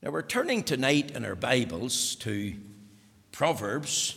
Now 0.00 0.12
we're 0.12 0.22
turning 0.22 0.62
tonight 0.62 1.10
in 1.10 1.24
our 1.24 1.34
Bibles 1.34 2.14
to 2.16 2.54
Proverbs 3.32 4.16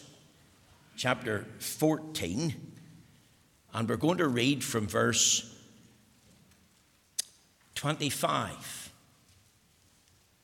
chapter 0.96 1.48
14, 1.58 2.54
and 3.74 3.90
we're 3.90 3.96
going 3.98 4.20
to 4.20 4.28
read 4.28 4.64
from 4.64 4.86
verse 4.86 5.56
25. 7.74 8.92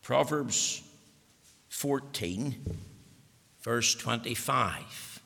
Proverbs 0.01 0.81
14, 1.69 2.55
verse 3.61 3.93
25. 3.93 5.21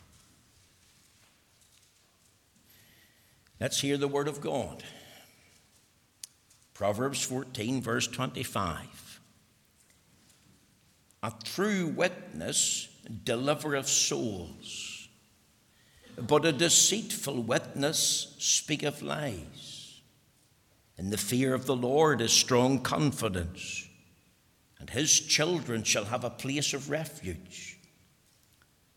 Let's 3.62 3.80
hear 3.80 3.96
the 3.96 4.10
word 4.10 4.28
of 4.28 4.42
God. 4.42 4.84
Proverbs 6.74 7.24
14, 7.24 7.82
verse 7.82 8.08
25. 8.08 9.11
A 11.24 11.32
true 11.44 11.88
witness 11.88 12.88
delivereth 13.24 13.88
souls, 13.88 15.08
but 16.18 16.46
a 16.46 16.52
deceitful 16.52 17.44
witness 17.44 18.36
speaketh 18.40 19.04
lies. 19.04 20.02
In 20.98 21.12
the 21.12 21.18
fear 21.18 21.54
of 21.54 21.68
the 21.68 21.76
Lord 21.76 22.22
is 22.22 22.32
strong 22.32 22.80
confidence, 22.80 23.88
and 24.80 24.90
his 24.90 25.20
children 25.20 25.84
shall 25.84 26.06
have 26.06 26.24
a 26.24 26.30
place 26.32 26.74
of 26.74 26.90
refuge. 26.90 27.78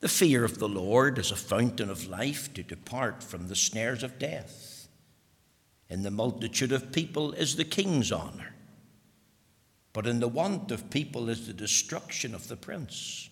The 0.00 0.08
fear 0.08 0.44
of 0.44 0.58
the 0.58 0.68
Lord 0.68 1.18
is 1.18 1.30
a 1.30 1.36
fountain 1.36 1.90
of 1.90 2.08
life 2.08 2.54
to 2.54 2.62
depart 2.62 3.22
from 3.22 3.48
the 3.48 3.56
snares 3.56 4.02
of 4.02 4.18
death. 4.18 4.88
In 5.90 6.02
the 6.02 6.10
multitude 6.10 6.72
of 6.72 6.90
people 6.90 7.32
is 7.32 7.56
the 7.56 7.64
king's 7.64 8.10
honour 8.10 8.53
but 9.94 10.06
in 10.06 10.20
the 10.20 10.28
want 10.28 10.70
of 10.72 10.90
people 10.90 11.30
is 11.30 11.46
the 11.46 11.54
destruction 11.54 12.34
of 12.34 12.48
the 12.48 12.56
prince. 12.56 13.30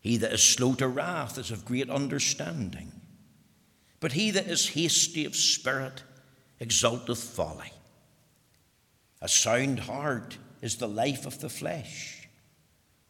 He 0.00 0.16
that 0.16 0.32
is 0.32 0.42
slow 0.42 0.74
to 0.74 0.88
wrath 0.88 1.38
is 1.38 1.52
of 1.52 1.66
great 1.66 1.88
understanding, 1.88 2.90
but 4.00 4.12
he 4.12 4.32
that 4.32 4.48
is 4.48 4.70
hasty 4.70 5.24
of 5.24 5.36
spirit 5.36 6.02
exalteth 6.58 7.22
folly. 7.22 7.70
A 9.20 9.28
sound 9.28 9.80
heart 9.80 10.38
is 10.62 10.76
the 10.76 10.88
life 10.88 11.26
of 11.26 11.40
the 11.40 11.50
flesh, 11.50 12.28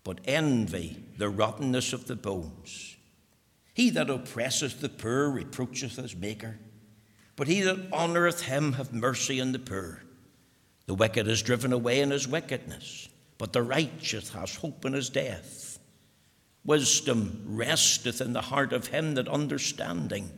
but 0.03 0.20
envy 0.27 1.05
the 1.16 1.31
rottenness 1.31 1.92
of 1.92 2.09
the 2.09 2.16
bones. 2.16 2.97
He 3.72 3.88
that 3.91 4.11
oppresseth 4.11 4.81
the 4.81 4.88
poor 4.88 5.31
reproacheth 5.31 5.97
his 5.97 6.16
Maker, 6.16 6.59
but 7.36 7.47
he 7.47 7.61
that 7.62 7.92
honoureth 7.92 8.42
him 8.42 8.72
have 8.72 8.92
mercy 8.92 9.41
on 9.41 9.53
the 9.53 9.59
poor. 9.61 10.03
The 10.86 10.94
wicked 10.94 11.28
is 11.28 11.42
driven 11.42 11.72
away 11.72 12.00
in 12.00 12.11
his 12.11 12.27
wickedness, 12.27 13.08
but 13.38 13.52
the 13.52 13.62
righteous 13.62 14.30
has 14.30 14.56
hope 14.56 14.84
in 14.84 14.92
his 14.92 15.11
death. 15.11 15.78
Wisdom 16.64 17.42
resteth 17.47 18.20
in 18.20 18.33
the 18.33 18.41
heart 18.41 18.72
of 18.72 18.88
him 18.88 19.14
that 19.14 19.28
understanding, 19.28 20.30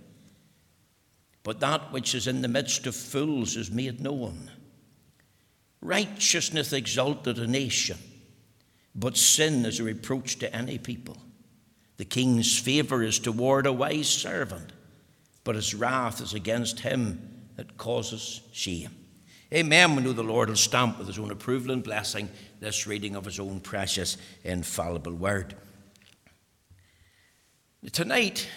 but 1.42 1.60
that 1.60 1.92
which 1.92 2.14
is 2.14 2.26
in 2.26 2.42
the 2.42 2.48
midst 2.48 2.86
of 2.86 2.96
fools 2.96 3.56
is 3.56 3.70
made 3.70 4.00
known. 4.00 4.50
Righteousness 5.82 6.72
exalteth 6.72 7.38
a 7.38 7.46
nation, 7.46 7.98
but 8.94 9.18
sin 9.18 9.66
is 9.66 9.80
a 9.80 9.84
reproach 9.84 10.38
to 10.38 10.54
any 10.54 10.78
people. 10.78 11.18
The 11.98 12.06
king's 12.06 12.58
favour 12.58 13.02
is 13.02 13.18
toward 13.18 13.66
a 13.66 13.72
wise 13.72 14.08
servant, 14.08 14.72
but 15.44 15.56
his 15.56 15.74
wrath 15.74 16.22
is 16.22 16.32
against 16.32 16.80
him 16.80 17.46
that 17.56 17.76
causes 17.76 18.40
shame. 18.52 19.03
Amen. 19.54 19.94
We 19.94 20.02
know 20.02 20.12
the 20.12 20.24
Lord 20.24 20.48
will 20.48 20.56
stamp 20.56 20.98
with 20.98 21.06
his 21.06 21.16
own 21.16 21.30
approval 21.30 21.70
and 21.70 21.80
blessing 21.80 22.28
this 22.58 22.88
reading 22.88 23.14
of 23.14 23.24
his 23.24 23.38
own 23.38 23.60
precious, 23.60 24.16
infallible 24.42 25.14
word. 25.14 25.54
Tonight, 27.92 28.48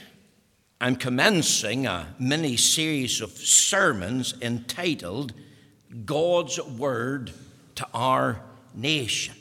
I'm 0.82 0.96
commencing 0.96 1.86
a 1.86 2.16
mini 2.18 2.58
series 2.58 3.22
of 3.22 3.30
sermons 3.30 4.34
entitled 4.42 5.34
God's 6.04 6.60
Word 6.64 7.32
to 7.76 7.88
Our 7.94 8.42
Nation. 8.74 9.36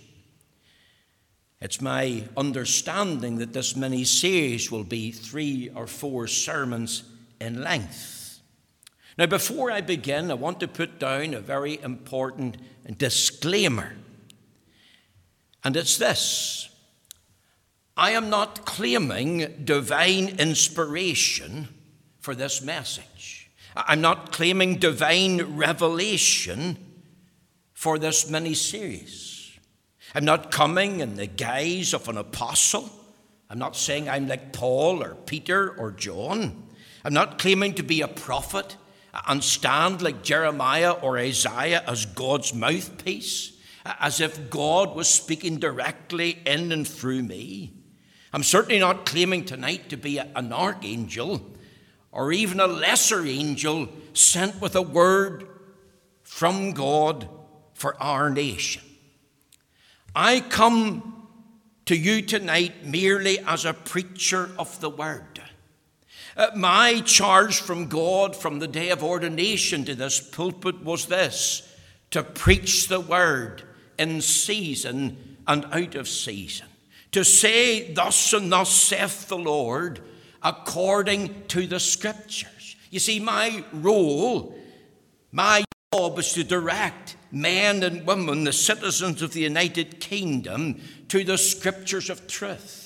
It's 1.63 1.81
my 1.81 2.25
understanding 2.37 3.39
that 3.39 3.55
this 3.55 3.75
mini 3.75 4.05
series 4.05 4.71
will 4.71 4.85
be 4.85 5.11
three 5.11 5.71
or 5.75 5.87
four 5.87 6.27
sermons 6.27 7.05
in 7.41 7.63
length. 7.63 8.16
Now, 9.19 9.27
before 9.27 9.71
I 9.71 9.81
begin, 9.81 10.31
I 10.31 10.35
want 10.35 10.61
to 10.61 10.69
put 10.69 10.99
down 10.99 11.33
a 11.33 11.41
very 11.41 11.81
important 11.83 12.59
disclaimer. 12.99 13.95
And 15.65 15.77
it's 15.77 15.97
this 15.97 16.69
I 17.97 18.11
am 18.11 18.29
not 18.29 18.67
claiming 18.67 19.65
divine 19.65 20.39
inspiration 20.39 21.69
for 22.21 22.35
this 22.35 22.61
message. 22.61 23.51
I'm 23.75 24.01
not 24.01 24.33
claiming 24.33 24.77
divine 24.77 25.57
revelation 25.57 26.77
for 27.73 27.99
this 27.99 28.29
mini 28.29 28.55
series. 28.55 29.51
I'm 30.15 30.25
not 30.25 30.51
coming 30.51 31.01
in 31.01 31.17
the 31.17 31.27
guise 31.27 31.95
of 31.95 32.09
an 32.09 32.17
apostle. 32.17 32.91
I'm 33.49 33.59
not 33.59 33.77
saying 33.77 34.09
I'm 34.09 34.29
like 34.29 34.53
Paul 34.53 35.03
or 35.03 35.15
Peter 35.15 35.71
or 35.71 35.91
John. 35.91 36.65
I'm 37.05 37.15
not 37.15 37.39
claiming 37.39 37.75
to 37.75 37.83
be 37.83 38.01
a 38.03 38.09
prophet 38.09 38.77
and 39.27 39.43
stand 39.43 40.03
like 40.03 40.23
Jeremiah 40.23 40.93
or 40.93 41.19
Isaiah 41.19 41.85
as 41.87 42.07
God's 42.07 42.53
mouthpiece, 42.53 43.53
as 43.85 44.21
if 44.21 44.51
God 44.51 44.95
was 44.95 45.09
speaking 45.09 45.59
directly 45.59 46.39
in 46.45 46.73
and 46.73 46.87
through 46.87 47.23
me. 47.23 47.73
I'm 48.33 48.43
certainly 48.43 48.79
not 48.79 49.07
claiming 49.07 49.45
tonight 49.45 49.89
to 49.91 49.97
be 49.97 50.19
an 50.19 50.53
archangel 50.53 51.41
or 52.13 52.33
even 52.33 52.61
a 52.61 52.67
lesser 52.67 53.25
angel 53.25 53.89
sent 54.13 54.61
with 54.61 54.75
a 54.75 54.83
word 54.83 55.47
from 56.23 56.73
God 56.73 57.29
for 57.75 58.01
our 58.03 58.31
nation. 58.31 58.83
I 60.15 60.41
come 60.41 61.29
to 61.85 61.95
you 61.95 62.23
tonight 62.23 62.87
merely 62.87 63.39
as 63.41 63.65
a 63.65 63.75
preacher 63.75 64.51
of 64.59 64.81
the 64.81 64.91
word. 64.91 65.36
Uh, 66.37 66.51
my 66.55 67.01
charge 67.01 67.61
from 67.61 67.87
God 67.87 68.37
from 68.37 68.59
the 68.59 68.69
day 68.69 68.91
of 68.91 69.03
ordination 69.03 69.85
to 69.87 69.95
this 69.95 70.21
pulpit 70.21 70.85
was 70.85 71.07
this 71.07 71.75
to 72.11 72.23
preach 72.23 72.89
the 72.89 73.01
word 73.01 73.63
in 73.99 74.21
season 74.21 75.39
and 75.47 75.65
out 75.73 75.95
of 75.95 76.09
season. 76.09 76.67
To 77.13 77.25
say, 77.25 77.93
Thus 77.93 78.33
and 78.35 78.53
thus 78.53 78.71
saith 78.71 79.29
the 79.29 79.39
Lord, 79.39 80.03
according 80.43 81.47
to 81.49 81.67
the 81.67 81.81
scriptures. 81.81 82.77
You 82.91 82.99
see, 82.99 83.19
my 83.19 83.65
role, 83.73 84.55
my 85.33 85.65
job 85.95 86.19
is 86.19 86.35
to 86.35 86.45
direct 86.45 87.17
men 87.33 87.83
and 87.83 88.07
women, 88.07 88.45
the 88.45 88.53
citizens 88.53 89.23
of 89.23 89.33
the 89.33 89.41
United 89.41 90.01
Kingdom, 90.01 90.81
to 91.09 91.25
the 91.25 91.39
scriptures 91.39 92.11
of 92.11 92.27
truth. 92.27 92.86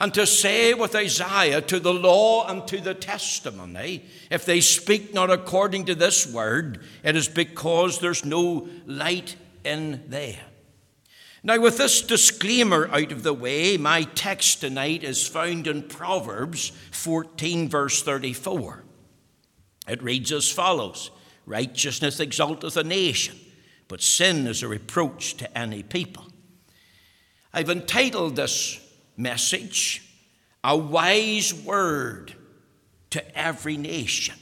And 0.00 0.14
to 0.14 0.26
say 0.26 0.74
with 0.74 0.94
Isaiah, 0.94 1.60
to 1.62 1.80
the 1.80 1.92
law 1.92 2.46
and 2.46 2.66
to 2.68 2.80
the 2.80 2.94
testimony, 2.94 4.04
if 4.30 4.44
they 4.44 4.60
speak 4.60 5.12
not 5.12 5.30
according 5.30 5.86
to 5.86 5.94
this 5.96 6.26
word, 6.26 6.84
it 7.02 7.16
is 7.16 7.26
because 7.28 7.98
there's 7.98 8.24
no 8.24 8.68
light 8.86 9.34
in 9.64 10.08
them. 10.08 10.36
Now, 11.42 11.60
with 11.60 11.78
this 11.78 12.02
disclaimer 12.02 12.88
out 12.92 13.10
of 13.10 13.22
the 13.22 13.32
way, 13.32 13.76
my 13.76 14.02
text 14.02 14.60
tonight 14.60 15.02
is 15.02 15.26
found 15.26 15.66
in 15.66 15.82
Proverbs 15.84 16.70
14, 16.92 17.68
verse 17.68 18.02
34. 18.02 18.84
It 19.88 20.02
reads 20.02 20.30
as 20.32 20.50
follows 20.50 21.10
Righteousness 21.46 22.20
exalteth 22.20 22.76
a 22.76 22.84
nation, 22.84 23.36
but 23.88 24.02
sin 24.02 24.46
is 24.46 24.62
a 24.62 24.68
reproach 24.68 25.36
to 25.38 25.58
any 25.58 25.82
people. 25.82 26.26
I've 27.52 27.70
entitled 27.70 28.36
this 28.36 28.80
message, 29.18 30.02
a 30.64 30.76
wise 30.76 31.52
word 31.52 32.34
to 33.10 33.38
every 33.38 33.76
nation. 33.76 34.36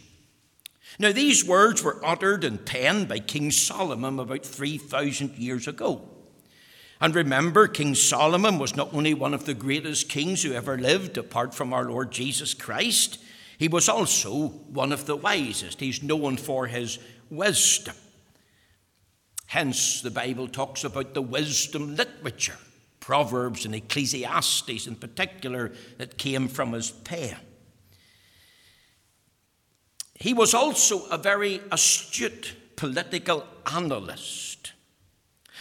Now, 0.98 1.12
these 1.12 1.44
words 1.44 1.82
were 1.82 2.04
uttered 2.04 2.44
and 2.44 2.64
penned 2.64 3.08
by 3.08 3.18
King 3.18 3.50
Solomon 3.50 4.18
about 4.18 4.46
3,000 4.46 5.36
years 5.36 5.66
ago. 5.68 6.08
And 7.00 7.14
remember, 7.14 7.68
King 7.68 7.94
Solomon 7.94 8.58
was 8.58 8.74
not 8.74 8.94
only 8.94 9.12
one 9.12 9.34
of 9.34 9.44
the 9.44 9.54
greatest 9.54 10.08
kings 10.08 10.42
who 10.42 10.52
ever 10.52 10.78
lived 10.78 11.18
apart 11.18 11.54
from 11.54 11.72
our 11.72 11.84
Lord 11.84 12.10
Jesus 12.10 12.54
Christ, 12.54 13.18
he 13.58 13.68
was 13.68 13.88
also 13.88 14.48
one 14.48 14.92
of 14.92 15.04
the 15.04 15.16
wisest. 15.16 15.80
He's 15.80 16.02
known 16.02 16.38
for 16.38 16.66
his 16.66 16.98
wisdom. 17.30 17.96
Hence, 19.46 20.00
the 20.00 20.10
Bible 20.10 20.48
talks 20.48 20.84
about 20.84 21.12
the 21.12 21.22
wisdom 21.22 21.96
literature. 21.96 22.58
Proverbs 23.06 23.64
and 23.64 23.72
Ecclesiastes 23.72 24.88
in 24.88 24.96
particular 24.96 25.70
that 25.98 26.18
came 26.18 26.48
from 26.48 26.72
his 26.72 26.90
pen. 26.90 27.36
He 30.16 30.34
was 30.34 30.54
also 30.54 31.06
a 31.06 31.16
very 31.16 31.60
astute 31.70 32.56
political 32.74 33.46
analyst. 33.72 34.72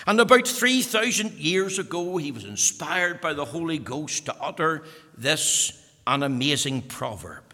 And 0.07 0.19
about 0.19 0.47
3,000 0.47 1.33
years 1.33 1.77
ago, 1.77 2.18
he 2.18 2.31
was 2.31 2.45
inspired 2.45 3.21
by 3.21 3.33
the 3.33 3.45
Holy 3.45 3.77
Ghost 3.77 4.25
to 4.25 4.36
utter 4.41 4.83
this 5.15 5.88
an 6.07 6.24
amazing 6.24 6.81
proverb. 6.81 7.53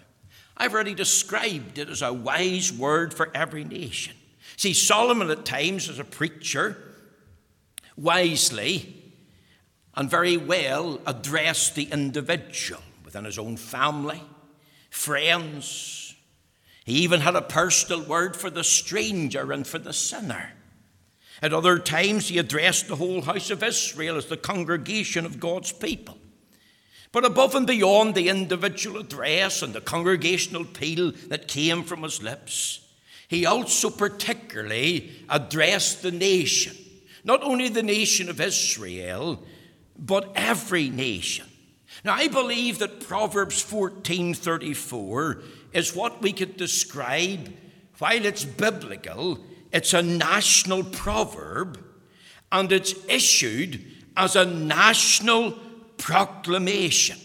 I've 0.56 0.74
already 0.74 0.96
described 0.96 1.78
it 1.78 1.90
as 1.90 2.02
a 2.02 2.14
wise 2.14 2.72
word 2.72 3.14
for 3.14 3.30
every 3.36 3.66
nation. 3.66 4.16
See, 4.56 4.74
Solomon 4.74 5.30
at 5.30 5.44
times, 5.44 5.90
as 5.90 6.00
a 6.00 6.06
preacher, 6.06 6.78
wisely 7.98 9.01
and 9.96 10.10
very 10.10 10.38
well 10.38 11.00
addressed 11.06 11.76
the 11.76 11.84
individual 11.86 12.82
within 13.04 13.26
his 13.26 13.38
own 13.38 13.58
family, 13.58 14.22
friends. 14.90 16.16
He 16.86 16.94
even 17.00 17.22
had 17.22 17.36
a 17.36 17.42
personal 17.42 18.02
word 18.04 18.36
for 18.36 18.50
the 18.50 18.64
stranger 18.64 19.52
and 19.52 19.68
for 19.68 19.80
the 19.80 19.94
sinner. 19.94 20.54
At 21.42 21.54
other 21.54 21.80
times, 21.80 22.28
he 22.28 22.38
addressed 22.38 22.88
the 22.88 22.96
whole 22.96 23.22
house 23.22 23.50
of 23.50 23.64
Israel 23.64 24.18
as 24.18 24.28
the 24.28 24.38
congregation 24.38 25.26
of 25.26 25.40
God's 25.40 25.72
people. 25.72 26.18
But 27.12 27.26
above 27.26 27.56
and 27.56 27.68
beyond 27.68 28.16
the 28.16 28.30
individual 28.30 29.02
address 29.02 29.62
and 29.62 29.74
the 29.74 29.82
congregational 29.82 30.62
appeal 30.62 31.12
that 31.28 31.48
came 31.48 31.84
from 31.84 32.04
his 32.04 32.22
lips, 32.22 32.80
he 33.28 33.46
also 33.46 33.90
particularly 33.90 35.12
addressed 35.30 36.04
the 36.04 36.12
nation, 36.12 36.76
not 37.24 37.42
only 37.44 37.70
the 37.70 37.84
nation 37.84 38.30
of 38.30 38.40
Israel, 38.40 39.44
but 40.02 40.32
every 40.36 40.90
nation. 40.90 41.46
Now, 42.04 42.16
I 42.16 42.28
believe 42.28 42.80
that 42.80 43.00
Proverbs 43.02 43.62
14:34 43.62 45.44
is 45.72 45.96
what 45.96 46.22
we 46.22 46.34
could 46.34 46.58
describe, 46.58 47.54
while 48.00 48.26
it's 48.26 48.44
biblical, 48.44 49.40
it's 49.72 49.94
a 49.94 50.02
national 50.02 50.84
proverb, 50.84 51.80
and 52.52 52.72
it's 52.72 52.96
issued 53.08 53.86
as 54.18 54.36
a 54.36 54.46
national 54.46 55.52
proclamation. 55.98 57.20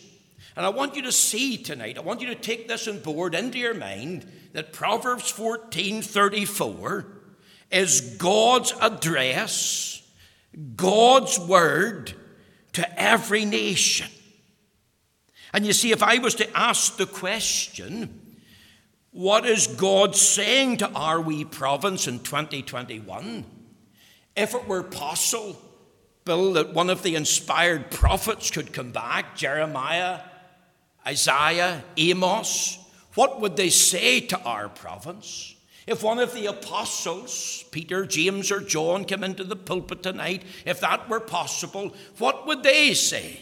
And 0.55 0.67
I 0.67 0.69
want 0.69 0.94
you 0.94 1.02
to 1.02 1.12
see 1.12 1.56
tonight, 1.56 1.96
I 1.96 2.02
want 2.02 2.20
you 2.20 2.29
to 2.29 2.34
take 2.34 2.69
this 2.69 2.87
on 2.87 3.00
board 3.00 3.34
into 3.34 3.58
your 3.58 3.75
mind 3.75 4.31
that 4.52 4.72
Proverbs 4.72 5.31
14:34 5.32 7.06
is 7.70 8.00
God's 8.19 8.72
address, 8.81 10.02
God's 10.76 11.38
word 11.38 12.14
to 12.76 13.00
every 13.00 13.46
nation. 13.46 14.08
And 15.55 15.64
you 15.64 15.73
see, 15.73 15.93
if 15.93 16.02
I 16.02 16.19
was 16.19 16.34
to 16.34 16.56
ask 16.56 16.99
the 16.99 17.06
question, 17.06 18.37
what 19.12 19.46
is 19.46 19.67
God 19.67 20.14
saying 20.14 20.76
to 20.78 20.90
our 20.90 21.19
wee 21.19 21.46
province 21.46 22.06
in 22.06 22.19
2021? 22.19 23.46
If 24.37 24.55
it 24.55 24.69
were 24.69 24.82
possible, 24.82 25.58
Bill, 26.26 26.52
that 26.52 26.75
one 26.75 26.90
of 26.90 27.02
the 27.02 27.14
inspired 27.14 27.90
prophets 27.90 28.50
could 28.50 28.75
come 28.75 28.93
back, 28.93 29.37
Jeremiah, 29.37 30.20
Isaiah, 31.06 31.82
Amos, 31.96 32.79
what 33.14 33.40
would 33.40 33.56
they 33.56 33.70
say 33.70 34.20
to 34.20 34.38
our 34.40 34.69
province? 34.69 35.56
If 35.86 36.02
one 36.02 36.18
of 36.18 36.34
the 36.34 36.46
apostles, 36.46 37.64
Peter, 37.70 38.06
James, 38.06 38.50
or 38.50 38.60
John, 38.60 39.04
came 39.04 39.22
into 39.22 39.44
the 39.44 39.56
pulpit 39.56 40.02
tonight, 40.02 40.42
if 40.64 40.80
that 40.80 41.08
were 41.08 41.20
possible, 41.20 41.94
what 42.18 42.46
would 42.46 42.62
they 42.62 42.92
say? 42.94 43.40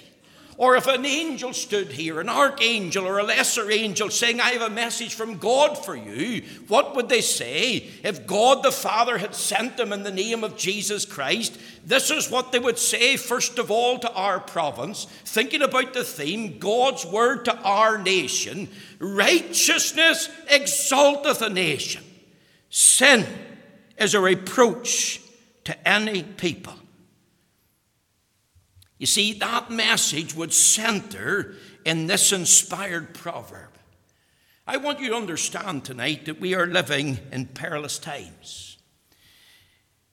Or 0.57 0.77
if 0.77 0.87
an 0.87 1.05
angel 1.05 1.53
stood 1.53 1.91
here, 1.91 2.21
an 2.21 2.29
archangel 2.29 3.07
or 3.07 3.19
a 3.19 3.25
lesser 3.25 3.73
angel, 3.73 4.09
saying, 4.09 4.41
I 4.41 4.51
have 4.51 4.63
a 4.63 4.71
message 4.71 5.15
from 5.15 5.39
God 5.39 5.77
for 5.77 5.97
you, 5.97 6.43
what 6.69 6.95
would 6.95 7.09
they 7.09 7.23
say? 7.23 7.89
If 8.05 8.27
God 8.27 8.63
the 8.63 8.71
Father 8.71 9.19
had 9.19 9.35
sent 9.35 9.77
them 9.77 9.93
in 9.93 10.05
the 10.05 10.13
name 10.13 10.45
of 10.45 10.57
Jesus 10.57 11.05
Christ, 11.05 11.59
this 11.85 12.11
is 12.11 12.31
what 12.31 12.53
they 12.53 12.61
would 12.61 12.79
say, 12.79 13.17
first 13.17 13.59
of 13.59 13.71
all, 13.71 13.99
to 13.99 14.13
our 14.13 14.39
province, 14.39 15.07
thinking 15.25 15.63
about 15.63 15.93
the 15.93 16.05
theme 16.05 16.59
God's 16.59 17.05
word 17.05 17.47
to 17.47 17.57
our 17.63 17.99
nation 17.99 18.69
righteousness 19.01 20.29
exalteth 20.49 21.43
a 21.43 21.51
nation, 21.51 22.03
sin 22.75 23.25
is 23.97 24.15
a 24.15 24.21
reproach 24.21 25.21
to 25.63 25.89
any 25.89 26.25
people. 26.25 26.75
You 28.99 29.07
see, 29.07 29.35
that 29.35 29.71
message 29.71 30.35
would 30.35 30.53
center 30.53 31.55
in 31.85 32.09
this 32.09 32.33
inspired 32.33 33.15
proverb. 33.15 33.71
I 34.67 34.79
want 34.79 34.99
you 34.99 35.11
to 35.11 35.15
understand 35.15 35.85
tonight 35.85 36.25
that 36.25 36.41
we 36.41 36.57
are 36.57 36.67
living 36.67 37.21
in 37.31 37.47
perilous 37.47 38.01
times. 38.01 38.77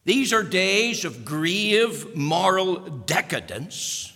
These 0.04 0.32
are 0.32 0.44
days 0.44 1.04
of 1.04 1.26
grave 1.26 2.16
moral 2.16 2.76
decadence 2.76 4.14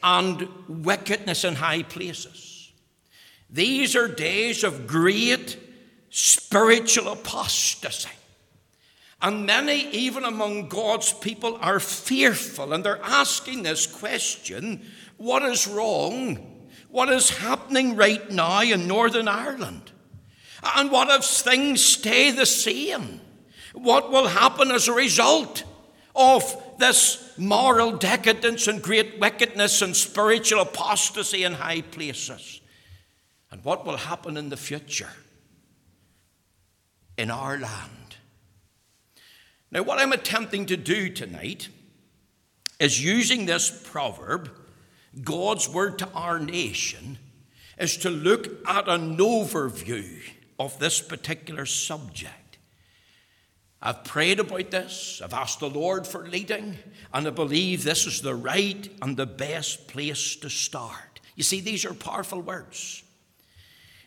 and 0.00 0.48
wickedness 0.68 1.42
in 1.42 1.56
high 1.56 1.82
places. 1.82 2.72
These 3.48 3.96
are 3.96 4.06
days 4.06 4.62
of 4.62 4.86
great 4.86 5.69
spiritual 6.10 7.08
apostasy. 7.08 8.10
And 9.22 9.46
many, 9.46 9.88
even 9.90 10.24
among 10.24 10.68
God's 10.68 11.12
people, 11.12 11.58
are 11.60 11.80
fearful 11.80 12.72
and 12.72 12.84
they're 12.84 13.02
asking 13.02 13.62
this 13.62 13.86
question 13.86 14.84
what 15.16 15.42
is 15.42 15.66
wrong? 15.66 16.66
What 16.88 17.10
is 17.10 17.28
happening 17.28 17.94
right 17.94 18.30
now 18.30 18.62
in 18.62 18.88
Northern 18.88 19.28
Ireland? 19.28 19.92
And 20.76 20.90
what 20.90 21.10
if 21.10 21.24
things 21.24 21.84
stay 21.84 22.30
the 22.30 22.46
same? 22.46 23.20
What 23.74 24.10
will 24.10 24.26
happen 24.26 24.70
as 24.70 24.88
a 24.88 24.92
result 24.92 25.64
of 26.16 26.42
this 26.78 27.34
moral 27.36 27.92
decadence 27.92 28.66
and 28.66 28.82
great 28.82 29.20
wickedness 29.20 29.82
and 29.82 29.94
spiritual 29.94 30.62
apostasy 30.62 31.44
in 31.44 31.52
high 31.52 31.82
places? 31.82 32.62
And 33.50 33.62
what 33.62 33.84
will 33.84 33.98
happen 33.98 34.38
in 34.38 34.48
the 34.48 34.56
future 34.56 35.10
in 37.20 37.30
our 37.30 37.58
land? 37.58 38.16
Now, 39.70 39.82
what 39.82 39.98
I'm 40.00 40.12
attempting 40.12 40.64
to 40.66 40.76
do 40.76 41.10
tonight 41.10 41.68
is 42.80 43.04
using 43.04 43.44
this 43.44 43.70
proverb, 43.84 44.50
God's 45.22 45.68
word 45.68 45.98
to 45.98 46.08
our 46.12 46.38
nation, 46.38 47.18
is 47.78 47.98
to 47.98 48.10
look 48.10 48.66
at 48.66 48.88
an 48.88 49.18
overview 49.18 50.18
of 50.58 50.78
this 50.78 51.02
particular 51.02 51.66
subject. 51.66 52.56
I've 53.82 54.04
prayed 54.04 54.40
about 54.40 54.70
this, 54.70 55.20
I've 55.22 55.34
asked 55.34 55.60
the 55.60 55.68
Lord 55.68 56.06
for 56.06 56.26
leading, 56.26 56.78
and 57.12 57.26
I 57.26 57.30
believe 57.30 57.84
this 57.84 58.06
is 58.06 58.22
the 58.22 58.34
right 58.34 58.88
and 59.02 59.14
the 59.16 59.26
best 59.26 59.88
place 59.88 60.36
to 60.36 60.48
start. 60.48 61.20
You 61.36 61.42
see, 61.42 61.60
these 61.60 61.84
are 61.84 61.94
powerful 61.94 62.40
words, 62.40 63.02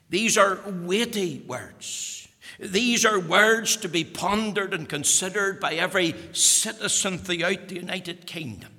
these 0.09 0.35
are 0.35 0.59
weighty 0.67 1.43
words. 1.45 2.22
These 2.59 3.05
are 3.05 3.19
words 3.19 3.75
to 3.77 3.89
be 3.89 4.03
pondered 4.03 4.73
and 4.73 4.87
considered 4.87 5.59
by 5.59 5.73
every 5.73 6.15
citizen 6.33 7.17
throughout 7.17 7.67
the 7.67 7.75
United 7.75 8.25
Kingdom. 8.25 8.71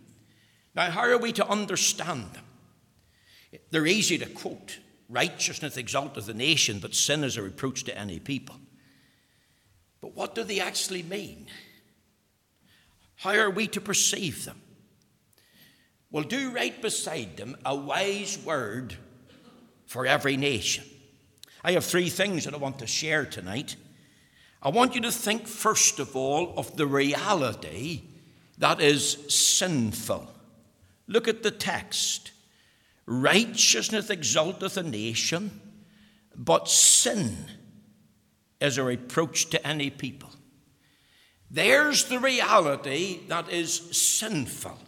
Now, 0.75 0.91
how 0.91 1.03
are 1.03 1.19
we 1.19 1.33
to 1.33 1.49
understand 1.49 2.33
them? 2.33 2.45
They're 3.71 3.87
easy 3.87 4.19
to 4.19 4.27
quote. 4.27 4.79
Righteousness 5.09 5.77
exalteth 5.77 6.27
the 6.27 6.35
nation, 6.35 6.79
but 6.81 6.95
sin 6.95 7.25
is 7.25 7.37
a 7.37 7.43
reproach 7.43 7.85
to 7.85 7.99
any 7.99 8.19
people. 8.19 8.57
But 10.01 10.17
what 10.17 10.35
do 10.35 10.45
they 10.45 10.61
actually 10.61 11.03
mean? 11.03 11.47
How 13.17 13.35
are 13.35 13.51
we 13.51 13.67
to 13.69 13.81
perceive 13.81 14.45
them? 14.45 14.61
Well, 16.11 16.25
do 16.25 16.51
right 16.51 16.81
beside 16.81 17.37
them 17.37 17.57
a 17.65 17.75
wise 17.75 18.39
word 18.45 18.97
for 19.87 20.07
every 20.07 20.37
nation. 20.37 20.85
I 21.65 21.73
have 21.73 21.85
three 21.85 22.11
things 22.11 22.45
that 22.45 22.53
I 22.53 22.59
want 22.59 22.79
to 22.81 22.87
share 22.87 23.25
tonight. 23.25 23.77
I 24.63 24.69
want 24.69 24.95
you 24.95 25.01
to 25.01 25.11
think, 25.11 25.47
first 25.47 25.99
of 25.99 26.15
all, 26.15 26.53
of 26.59 26.77
the 26.77 26.87
reality 26.87 28.03
that 28.59 28.83
is 28.83 29.19
sinful. 29.29 30.31
Look 31.09 31.27
at 31.27 31.43
the 31.43 31.51
text. 31.51 32.33
Righteousness 33.07 34.11
exalteth 34.11 34.77
a 34.77 34.83
nation, 34.83 35.61
but 36.37 36.69
sin 36.69 37.35
is 38.61 38.77
a 38.77 38.85
reproach 38.85 39.51
to 39.51 39.67
any 39.67 39.89
people. 39.89 40.31
There's 41.51 42.05
the 42.05 42.19
reality 42.19 43.21
that 43.29 43.51
is 43.51 43.75
sinful, 43.97 44.79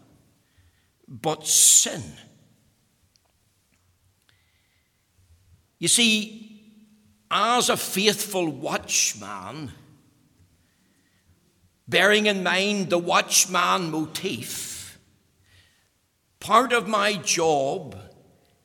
but 1.08 1.46
sin. 1.46 2.02
You 5.78 5.88
see, 5.88 6.55
as 7.30 7.68
a 7.68 7.76
faithful 7.76 8.48
watchman, 8.48 9.72
bearing 11.88 12.26
in 12.26 12.42
mind 12.42 12.90
the 12.90 12.98
watchman 12.98 13.90
motif, 13.90 14.98
part 16.40 16.72
of 16.72 16.88
my 16.88 17.14
job 17.14 17.96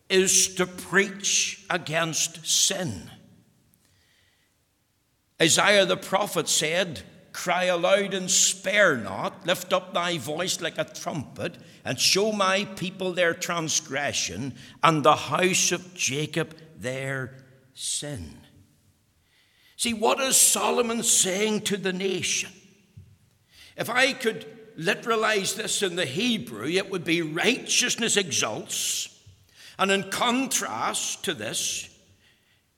is 0.10 0.56
to 0.56 0.66
preach 0.66 1.66
against 1.70 2.46
sin. 2.46 3.10
Isaiah 5.42 5.86
the 5.86 5.98
prophet 5.98 6.48
said, 6.48 7.02
Cry 7.34 7.66
aloud 7.66 8.14
and 8.14 8.30
spare 8.30 8.98
not, 8.98 9.48
lift 9.48 9.72
up 9.72 9.94
thy 9.94 10.18
voice 10.18 10.60
like 10.60 10.78
a 10.78 10.84
trumpet, 10.84 11.58
and 11.86 11.98
show 11.98 12.34
my 12.34 12.66
people 12.76 13.14
their 13.14 13.34
transgression, 13.34 14.54
and 14.84 15.02
the 15.02 15.16
house 15.16 15.72
of 15.72 15.94
Jacob 15.94 16.56
their 16.76 17.34
sin. 17.74 18.41
See, 19.82 19.96
what 19.96 20.20
is 20.20 20.38
Solomon 20.38 21.02
saying 21.02 21.62
to 21.62 21.76
the 21.76 21.92
nation? 21.92 22.52
If 23.76 23.90
I 23.90 24.14
could 24.14 24.46
literalize 24.78 25.56
this 25.56 25.82
in 25.82 25.96
the 25.96 26.06
Hebrew, 26.06 26.68
it 26.68 26.92
would 26.92 27.04
be 27.04 27.24
righteousness 27.24 28.16
exalts. 28.16 29.10
And 29.80 29.90
in 29.90 30.12
contrast 30.12 31.24
to 31.24 31.34
this, 31.34 31.90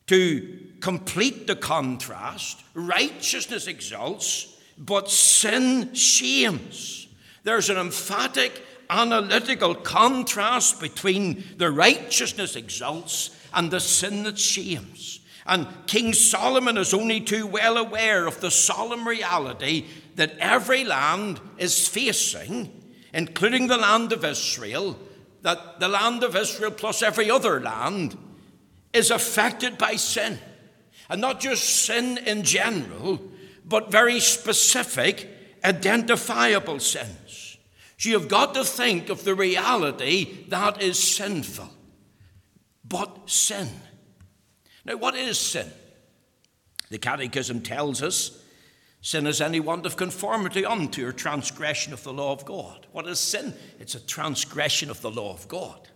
to 0.07 0.59
complete 0.79 1.45
the 1.45 1.57
contrast, 1.57 2.63
righteousness 2.73 3.67
exalts, 3.67 4.55
but 4.77 5.11
sin 5.11 5.93
shames. 5.95 7.09
There's 7.43 7.69
an 7.69 7.75
emphatic 7.75 8.63
analytical 8.89 9.75
contrast 9.75 10.79
between 10.79 11.43
the 11.57 11.69
righteousness 11.69 12.55
exalts 12.55 13.31
and 13.53 13.69
the 13.69 13.81
sin 13.81 14.23
that 14.23 14.39
shames. 14.39 15.19
And 15.45 15.67
King 15.87 16.13
Solomon 16.13 16.77
is 16.77 16.93
only 16.93 17.19
too 17.19 17.45
well 17.45 17.77
aware 17.77 18.25
of 18.25 18.39
the 18.39 18.51
solemn 18.51 19.07
reality 19.07 19.85
that 20.15 20.37
every 20.39 20.83
land 20.83 21.41
is 21.57 21.87
facing, 21.87 22.71
including 23.13 23.67
the 23.67 23.77
land 23.77 24.13
of 24.13 24.23
Israel, 24.23 24.97
that 25.41 25.79
the 25.79 25.89
land 25.89 26.23
of 26.23 26.35
Israel 26.35 26.71
plus 26.71 27.01
every 27.01 27.29
other 27.29 27.59
land 27.59 28.17
is 28.93 29.11
affected 29.11 29.77
by 29.77 29.95
sin. 29.95 30.39
And 31.09 31.19
not 31.19 31.41
just 31.41 31.85
sin 31.85 32.17
in 32.19 32.43
general, 32.43 33.21
but 33.65 33.91
very 33.91 34.19
specific, 34.19 35.27
identifiable 35.63 36.79
sins. 36.79 37.57
So 37.97 38.09
you've 38.09 38.29
got 38.29 38.53
to 38.53 38.63
think 38.63 39.09
of 39.09 39.23
the 39.23 39.35
reality 39.35 40.45
that 40.47 40.81
is 40.81 40.97
sinful. 40.97 41.69
But 42.85 43.29
sin. 43.29 43.69
Now, 44.85 44.97
what 44.97 45.15
is 45.15 45.39
sin? 45.39 45.71
The 46.89 46.97
Catechism 46.97 47.61
tells 47.61 48.03
us 48.03 48.39
sin 49.01 49.25
is 49.27 49.41
any 49.41 49.59
want 49.59 49.85
of 49.85 49.97
conformity 49.97 50.65
unto 50.65 51.07
or 51.07 51.11
transgression 51.11 51.93
of 51.93 52.03
the 52.03 52.13
law 52.13 52.31
of 52.31 52.45
God. 52.45 52.85
What 52.91 53.07
is 53.07 53.19
sin? 53.19 53.53
It's 53.79 53.95
a 53.95 54.05
transgression 54.05 54.89
of 54.89 55.01
the 55.01 55.11
law 55.11 55.33
of 55.33 55.47
God. 55.47 55.89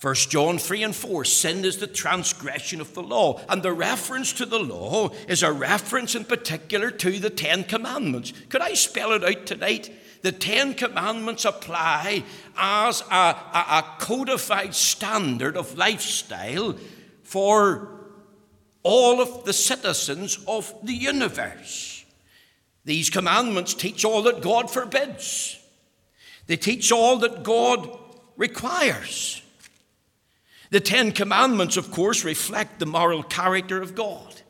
1 0.00 0.14
John 0.28 0.58
3 0.58 0.82
and 0.82 0.94
4 0.94 1.24
sin 1.24 1.64
is 1.64 1.78
the 1.78 1.86
transgression 1.86 2.80
of 2.80 2.92
the 2.92 3.02
law. 3.02 3.40
And 3.48 3.62
the 3.62 3.72
reference 3.72 4.34
to 4.34 4.44
the 4.44 4.58
law 4.58 5.08
is 5.28 5.42
a 5.42 5.50
reference 5.50 6.14
in 6.14 6.24
particular 6.26 6.90
to 6.90 7.18
the 7.18 7.30
Ten 7.30 7.64
Commandments. 7.64 8.32
Could 8.50 8.60
I 8.60 8.74
spell 8.74 9.12
it 9.12 9.24
out 9.24 9.46
tonight? 9.46 9.90
The 10.20 10.32
Ten 10.32 10.74
Commandments 10.74 11.46
apply 11.46 12.24
as 12.56 13.00
a, 13.10 13.14
a, 13.14 13.64
a 13.70 13.84
codified 13.98 14.74
standard 14.74 15.56
of 15.56 15.78
lifestyle 15.78 16.76
for 17.24 17.88
all 18.82 19.20
of 19.20 19.44
the 19.44 19.52
citizens 19.52 20.38
of 20.46 20.72
the 20.82 20.92
universe. 20.92 22.04
These 22.84 23.10
commandments 23.10 23.74
teach 23.74 24.04
all 24.04 24.22
that 24.22 24.42
God 24.42 24.70
forbids, 24.70 25.58
they 26.46 26.56
teach 26.56 26.92
all 26.92 27.16
that 27.18 27.42
God 27.42 27.98
requires. 28.36 29.40
The 30.70 30.80
Ten 30.80 31.12
Commandments, 31.12 31.76
of 31.76 31.92
course, 31.92 32.24
reflect 32.24 32.80
the 32.80 32.86
moral 32.86 33.22
character 33.22 33.80
of 33.80 33.94
God. 33.94 34.40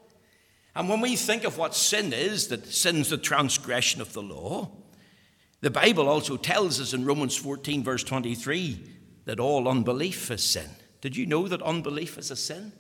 And 0.75 0.89
when 0.89 1.03
we 1.03 1.17
think 1.17 1.45
of 1.45 1.59
what 1.59 1.75
sin 1.75 2.13
is, 2.15 2.49
that 2.49 2.67
sin's 2.67 3.11
the 3.11 3.19
transgression 3.19 4.01
of 4.01 4.15
the 4.15 4.23
law, 4.23 4.71
the 5.61 5.71
Bible 5.71 6.09
also 6.09 6.37
tells 6.37 6.81
us 6.81 6.95
in 6.95 7.05
Romans 7.05 7.37
14, 7.37 7.85
verse 7.85 8.03
23, 8.05 8.81
that 9.27 9.39
all 9.39 9.69
unbelief 9.69 10.31
is 10.31 10.43
sin. 10.43 10.71
Did 11.05 11.19
you 11.19 11.27
know 11.27 11.47
that 11.49 11.61
unbelief 11.61 12.17
is 12.17 12.31
a 12.31 12.37
sin? 12.37 12.73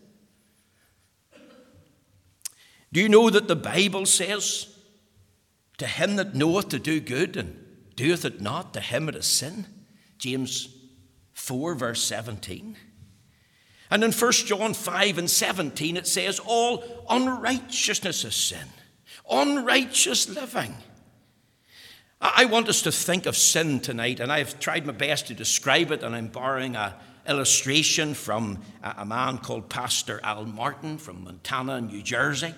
Do 2.90 2.99
you 2.99 3.07
know 3.07 3.28
that 3.28 3.49
the 3.49 3.54
Bible 3.54 4.07
says, 4.07 4.75
To 5.76 5.87
him 5.87 6.16
that 6.16 6.35
knoweth 6.35 6.71
to 6.71 6.78
do 6.78 7.00
good 7.00 7.37
and 7.37 7.62
doeth 7.97 8.25
it 8.25 8.40
not, 8.40 8.73
to 8.73 8.81
him 8.81 9.11
it 9.11 9.14
is 9.14 9.26
sin? 9.26 9.66
James 10.16 10.75
4, 11.35 11.75
verse 11.75 12.02
17. 12.02 12.78
And 13.90 14.02
in 14.02 14.11
1 14.11 14.33
John 14.33 14.73
5 14.73 15.19
and 15.19 15.28
17, 15.28 15.99
it 15.99 16.07
says, 16.07 16.40
All 16.47 16.83
unrighteousness 17.11 18.25
is 18.25 18.35
sin, 18.35 18.69
unrighteous 19.31 20.31
living. 20.31 20.75
I 22.23 22.47
want 22.47 22.71
us 22.71 22.81
to 22.81 22.90
think 22.90 23.26
of 23.26 23.37
sin 23.37 23.81
tonight, 23.81 24.19
and 24.19 24.33
I've 24.33 24.59
tried 24.59 24.87
my 24.87 24.95
best 24.95 25.26
to 25.26 25.35
describe 25.35 25.90
it, 25.90 26.02
and 26.02 26.16
I'm 26.16 26.28
borrowing 26.28 26.75
an 26.75 26.95
illustration 27.26 28.14
from 28.14 28.61
a 28.83 29.04
man 29.04 29.38
called 29.38 29.69
Pastor 29.69 30.21
Al 30.23 30.45
Martin 30.45 30.99
from 30.99 31.25
Montana, 31.25 31.81
New 31.81 32.02
Jersey. 32.02 32.54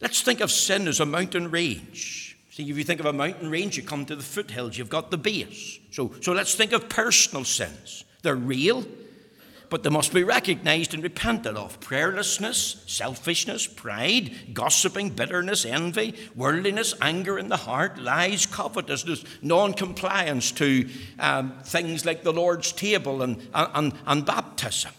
Let's 0.00 0.22
think 0.22 0.40
of 0.40 0.50
sin 0.50 0.86
as 0.86 1.00
a 1.00 1.06
mountain 1.06 1.50
range. 1.50 2.36
See, 2.50 2.68
if 2.68 2.76
you 2.76 2.84
think 2.84 3.00
of 3.00 3.06
a 3.06 3.12
mountain 3.12 3.50
range, 3.50 3.76
you 3.76 3.82
come 3.82 4.04
to 4.06 4.16
the 4.16 4.22
foothills, 4.22 4.76
you've 4.78 4.88
got 4.88 5.10
the 5.10 5.18
base. 5.18 5.78
So, 5.90 6.12
so 6.20 6.32
let's 6.32 6.54
think 6.54 6.72
of 6.72 6.88
personal 6.88 7.44
sins. 7.44 8.04
They're 8.22 8.36
real, 8.36 8.84
but 9.70 9.82
they 9.82 9.90
must 9.90 10.14
be 10.14 10.24
recognized 10.24 10.94
and 10.94 11.02
repented 11.02 11.56
of. 11.56 11.78
Prayerlessness, 11.80 12.88
selfishness, 12.88 13.66
pride, 13.66 14.54
gossiping, 14.54 15.10
bitterness, 15.10 15.64
envy, 15.64 16.14
worldliness, 16.34 16.94
anger 17.00 17.38
in 17.38 17.48
the 17.48 17.56
heart, 17.56 17.98
lies, 17.98 18.46
covetousness, 18.46 19.24
non 19.42 19.74
compliance 19.74 20.52
to 20.52 20.88
um, 21.18 21.52
things 21.64 22.06
like 22.06 22.22
the 22.22 22.32
Lord's 22.32 22.72
table 22.72 23.22
and, 23.22 23.46
and, 23.54 23.92
and 24.06 24.24
baptism. 24.24 24.92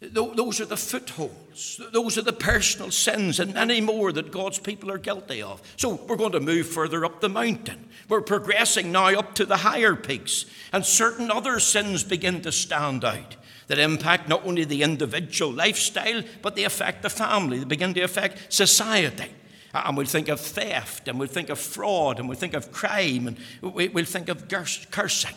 Those 0.00 0.60
are 0.60 0.66
the 0.66 0.76
footholds. 0.76 1.80
Those 1.92 2.18
are 2.18 2.22
the 2.22 2.32
personal 2.32 2.90
sins 2.90 3.40
and 3.40 3.54
many 3.54 3.80
more 3.80 4.12
that 4.12 4.32
God's 4.32 4.58
people 4.58 4.90
are 4.90 4.98
guilty 4.98 5.40
of. 5.40 5.62
So 5.76 5.94
we're 5.94 6.16
going 6.16 6.32
to 6.32 6.40
move 6.40 6.66
further 6.66 7.06
up 7.06 7.20
the 7.20 7.30
mountain. 7.30 7.88
We're 8.08 8.20
progressing 8.20 8.92
now 8.92 9.06
up 9.18 9.34
to 9.36 9.46
the 9.46 9.58
higher 9.58 9.96
peaks, 9.96 10.44
and 10.74 10.84
certain 10.84 11.30
other 11.30 11.58
sins 11.58 12.04
begin 12.04 12.42
to 12.42 12.52
stand 12.52 13.02
out 13.02 13.36
that 13.66 13.78
impact 13.78 14.28
not 14.28 14.44
only 14.46 14.64
the 14.64 14.82
individual 14.82 15.52
lifestyle, 15.52 16.22
but 16.42 16.56
they 16.56 16.64
affect 16.64 17.02
the 17.02 17.10
family. 17.10 17.58
They 17.58 17.64
begin 17.64 17.94
to 17.94 18.02
affect 18.02 18.52
society. 18.52 19.30
And 19.72 19.96
we'll 19.96 20.06
think 20.06 20.28
of 20.28 20.40
theft, 20.40 21.08
and 21.08 21.18
we'll 21.18 21.26
think 21.26 21.50
of 21.50 21.58
fraud, 21.58 22.20
and 22.20 22.28
we'll 22.28 22.38
think 22.38 22.54
of 22.54 22.70
crime, 22.70 23.26
and 23.26 23.36
we'll 23.60 24.04
think 24.04 24.28
of 24.28 24.48
cursing. 24.90 25.34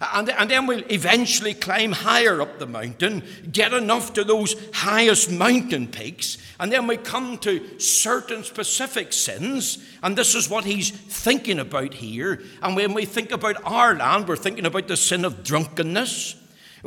And, 0.00 0.28
and 0.28 0.50
then 0.50 0.66
we'll 0.66 0.84
eventually 0.90 1.54
climb 1.54 1.92
higher 1.92 2.42
up 2.42 2.58
the 2.58 2.66
mountain, 2.66 3.22
get 3.50 3.72
enough 3.72 4.12
to 4.14 4.24
those 4.24 4.56
highest 4.74 5.30
mountain 5.30 5.86
peaks, 5.86 6.36
and 6.58 6.70
then 6.70 6.86
we 6.86 6.96
come 6.96 7.38
to 7.38 7.78
certain 7.78 8.42
specific 8.44 9.12
sins, 9.12 9.78
and 10.02 10.16
this 10.16 10.34
is 10.34 10.50
what 10.50 10.64
he's 10.64 10.90
thinking 10.90 11.60
about 11.60 11.94
here. 11.94 12.42
And 12.60 12.76
when 12.76 12.92
we 12.92 13.04
think 13.04 13.30
about 13.30 13.56
our 13.64 13.94
land, 13.94 14.28
we're 14.28 14.36
thinking 14.36 14.66
about 14.66 14.88
the 14.88 14.96
sin 14.96 15.24
of 15.24 15.44
drunkenness, 15.44 16.36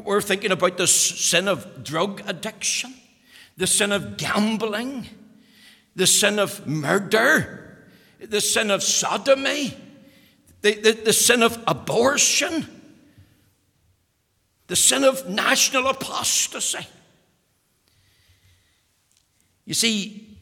we're 0.04 0.22
thinking 0.22 0.52
about 0.52 0.78
the 0.78 0.88
sin 0.88 1.48
of 1.48 1.84
drug 1.84 2.22
addiction, 2.28 2.94
the 3.58 3.68
sin 3.68 3.92
of 3.92 4.18
gambling, 4.18 5.08
the 5.96 6.08
sin 6.08 6.40
of 6.40 6.68
murder, 6.68 7.88
the 8.20 8.42
sin 8.42 8.70
of 8.70 8.84
sodomy, 8.84 9.76
the, 10.62 10.74
the, 10.76 10.92
the 10.92 11.14
sin 11.14 11.42
of 11.42 11.62
abortion, 11.68 12.68
the 14.68 14.76
sin 14.76 15.04
of 15.04 15.28
national 15.28 15.88
apostasy. 15.88 16.86
You 19.66 19.74
see, 19.74 20.38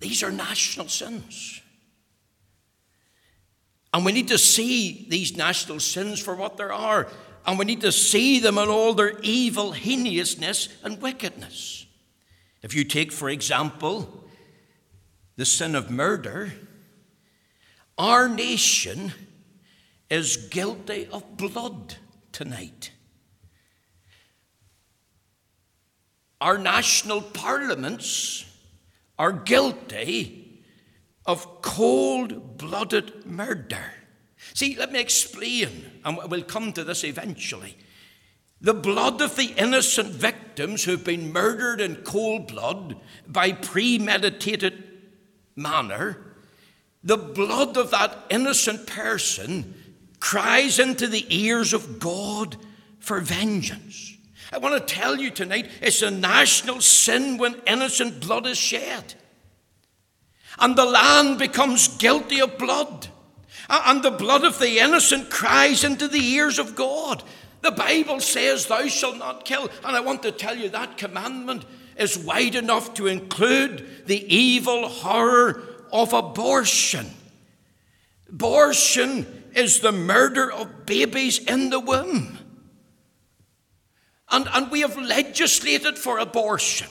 these 0.00 0.22
are 0.22 0.30
national 0.30 0.88
sins. 0.88 1.60
And 3.92 4.04
we 4.04 4.12
need 4.12 4.28
to 4.28 4.38
see 4.38 5.06
these 5.08 5.36
national 5.36 5.80
sins 5.80 6.20
for 6.20 6.34
what 6.34 6.56
they 6.56 6.64
are 6.64 7.08
and 7.48 7.58
we 7.58 7.64
need 7.64 7.80
to 7.80 7.90
see 7.90 8.40
them 8.40 8.58
in 8.58 8.68
all 8.68 8.92
their 8.92 9.18
evil, 9.20 9.72
heinousness, 9.72 10.68
and 10.84 11.00
wickedness. 11.00 11.86
If 12.62 12.74
you 12.74 12.84
take, 12.84 13.10
for 13.10 13.30
example, 13.30 14.28
the 15.36 15.46
sin 15.46 15.74
of 15.74 15.90
murder, 15.90 16.52
our 17.96 18.28
nation 18.28 19.14
is 20.10 20.36
guilty 20.36 21.08
of 21.10 21.38
blood 21.38 21.94
tonight. 22.32 22.90
Our 26.42 26.58
national 26.58 27.22
parliaments 27.22 28.44
are 29.18 29.32
guilty 29.32 30.64
of 31.24 31.62
cold 31.62 32.58
blooded 32.58 33.24
murder. 33.24 33.97
See, 34.58 34.74
let 34.74 34.90
me 34.90 34.98
explain, 34.98 36.00
and 36.04 36.18
we'll 36.28 36.42
come 36.42 36.72
to 36.72 36.82
this 36.82 37.04
eventually. 37.04 37.76
The 38.60 38.74
blood 38.74 39.20
of 39.20 39.36
the 39.36 39.54
innocent 39.56 40.08
victims 40.08 40.82
who've 40.82 41.04
been 41.04 41.32
murdered 41.32 41.80
in 41.80 41.94
cold 42.02 42.48
blood 42.48 42.96
by 43.28 43.52
premeditated 43.52 44.82
manner 45.54 46.18
the 47.04 47.16
blood 47.16 47.76
of 47.76 47.92
that 47.92 48.18
innocent 48.30 48.88
person 48.88 49.74
cries 50.18 50.80
into 50.80 51.06
the 51.06 51.24
ears 51.28 51.72
of 51.72 52.00
God 52.00 52.56
for 52.98 53.20
vengeance. 53.20 54.16
I 54.52 54.58
want 54.58 54.74
to 54.74 54.94
tell 54.94 55.20
you 55.20 55.30
tonight 55.30 55.70
it's 55.80 56.02
a 56.02 56.10
national 56.10 56.80
sin 56.80 57.38
when 57.38 57.62
innocent 57.64 58.20
blood 58.20 58.46
is 58.46 58.58
shed. 58.58 59.14
And 60.58 60.74
the 60.74 60.84
land 60.84 61.38
becomes 61.38 61.96
guilty 61.98 62.40
of 62.40 62.58
blood. 62.58 63.06
Uh, 63.68 63.82
and 63.86 64.02
the 64.02 64.10
blood 64.10 64.44
of 64.44 64.58
the 64.58 64.78
innocent 64.78 65.30
cries 65.30 65.84
into 65.84 66.08
the 66.08 66.24
ears 66.24 66.58
of 66.58 66.74
God. 66.74 67.22
The 67.60 67.70
Bible 67.70 68.20
says, 68.20 68.66
Thou 68.66 68.86
shalt 68.86 69.18
not 69.18 69.44
kill. 69.44 69.68
And 69.84 69.96
I 69.96 70.00
want 70.00 70.22
to 70.22 70.32
tell 70.32 70.56
you 70.56 70.68
that 70.70 70.96
commandment 70.96 71.64
is 71.96 72.16
wide 72.16 72.54
enough 72.54 72.94
to 72.94 73.06
include 73.06 74.06
the 74.06 74.34
evil 74.34 74.88
horror 74.88 75.62
of 75.92 76.12
abortion. 76.12 77.10
Abortion 78.28 79.26
is 79.54 79.80
the 79.80 79.92
murder 79.92 80.50
of 80.50 80.86
babies 80.86 81.38
in 81.38 81.70
the 81.70 81.80
womb. 81.80 82.38
And, 84.30 84.48
and 84.52 84.70
we 84.70 84.80
have 84.80 84.96
legislated 84.96 85.98
for 85.98 86.18
abortion. 86.18 86.88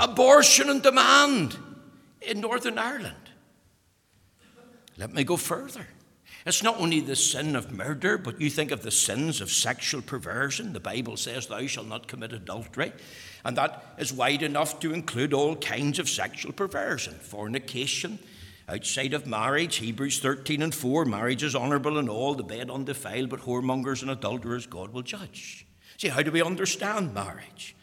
Abortion 0.00 0.68
on 0.68 0.80
demand 0.80 1.56
in 2.20 2.40
Northern 2.40 2.78
Ireland. 2.78 3.21
Let 4.98 5.12
me 5.12 5.24
go 5.24 5.36
further. 5.36 5.86
It's 6.44 6.62
not 6.62 6.80
only 6.80 7.00
the 7.00 7.14
sin 7.14 7.54
of 7.54 7.72
murder, 7.72 8.18
but 8.18 8.40
you 8.40 8.50
think 8.50 8.72
of 8.72 8.82
the 8.82 8.90
sins 8.90 9.40
of 9.40 9.52
sexual 9.52 10.02
perversion. 10.02 10.72
The 10.72 10.80
Bible 10.80 11.16
says, 11.16 11.46
Thou 11.46 11.66
shalt 11.66 11.86
not 11.86 12.08
commit 12.08 12.32
adultery. 12.32 12.92
And 13.44 13.56
that 13.56 13.94
is 13.98 14.12
wide 14.12 14.42
enough 14.42 14.80
to 14.80 14.92
include 14.92 15.32
all 15.32 15.56
kinds 15.56 15.98
of 15.98 16.08
sexual 16.08 16.52
perversion 16.52 17.14
fornication, 17.14 18.18
outside 18.68 19.14
of 19.14 19.26
marriage. 19.26 19.76
Hebrews 19.76 20.18
13 20.18 20.62
and 20.62 20.74
4 20.74 21.04
marriage 21.04 21.44
is 21.44 21.54
honourable 21.54 21.98
and 21.98 22.08
all, 22.08 22.34
the 22.34 22.42
bed 22.42 22.70
undefiled, 22.70 23.30
but 23.30 23.40
whoremongers 23.40 24.02
and 24.02 24.10
adulterers 24.10 24.66
God 24.66 24.92
will 24.92 25.02
judge. 25.02 25.66
See, 25.96 26.08
how 26.08 26.22
do 26.22 26.32
we 26.32 26.42
understand 26.42 27.14
marriage? 27.14 27.76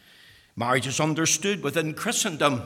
Marriage 0.58 0.88
is 0.88 1.00
understood 1.00 1.64
within 1.64 1.94
Christendom 1.94 2.64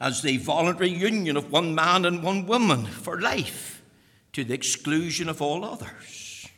as 0.00 0.22
the 0.22 0.36
voluntary 0.38 0.90
union 0.90 1.36
of 1.36 1.50
one 1.50 1.74
man 1.74 2.04
and 2.04 2.22
one 2.22 2.46
woman 2.46 2.86
for 2.86 3.20
life 3.20 3.82
to 4.32 4.44
the 4.44 4.54
exclusion 4.54 5.28
of 5.28 5.40
all 5.40 5.64
others. 5.64 6.48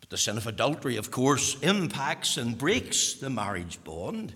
But 0.00 0.10
the 0.10 0.16
sin 0.16 0.36
of 0.36 0.46
adultery, 0.46 0.96
of 0.96 1.10
course, 1.10 1.58
impacts 1.60 2.36
and 2.36 2.56
breaks 2.56 3.14
the 3.14 3.30
marriage 3.30 3.82
bond. 3.84 4.34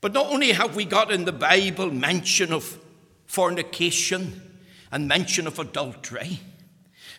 But 0.00 0.12
not 0.12 0.26
only 0.26 0.52
have 0.52 0.76
we 0.76 0.84
got 0.84 1.10
in 1.10 1.24
the 1.24 1.32
Bible 1.32 1.90
mention 1.90 2.52
of 2.52 2.78
fornication 3.26 4.40
and 4.92 5.08
mention 5.08 5.46
of 5.46 5.58
adultery, 5.58 6.38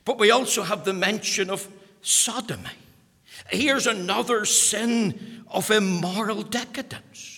but 0.05 0.17
we 0.17 0.31
also 0.31 0.63
have 0.63 0.86
the 0.86 0.93
mention 0.93 1.50
of 1.50 1.67
sodomy. 2.01 2.69
Here's 3.50 3.88
another 3.88 4.45
sin 4.45 5.43
of 5.47 5.69
immoral 5.69 6.43
decadence. 6.43 7.37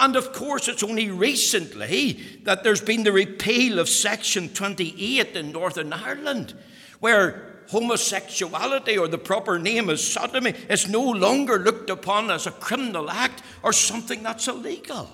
And 0.00 0.16
of 0.16 0.32
course, 0.32 0.68
it's 0.68 0.82
only 0.82 1.10
recently 1.10 2.12
that 2.44 2.64
there's 2.64 2.80
been 2.80 3.04
the 3.04 3.12
repeal 3.12 3.78
of 3.78 3.88
Section 3.88 4.48
28 4.50 5.36
in 5.36 5.52
Northern 5.52 5.92
Ireland, 5.92 6.54
where 7.00 7.54
homosexuality, 7.68 8.98
or 8.98 9.08
the 9.08 9.18
proper 9.18 9.58
name 9.58 9.90
is 9.90 10.06
sodomy, 10.06 10.54
is 10.68 10.88
no 10.88 11.02
longer 11.02 11.58
looked 11.58 11.90
upon 11.90 12.30
as 12.30 12.46
a 12.46 12.52
criminal 12.52 13.10
act 13.10 13.42
or 13.62 13.72
something 13.72 14.22
that's 14.22 14.48
illegal. 14.48 15.10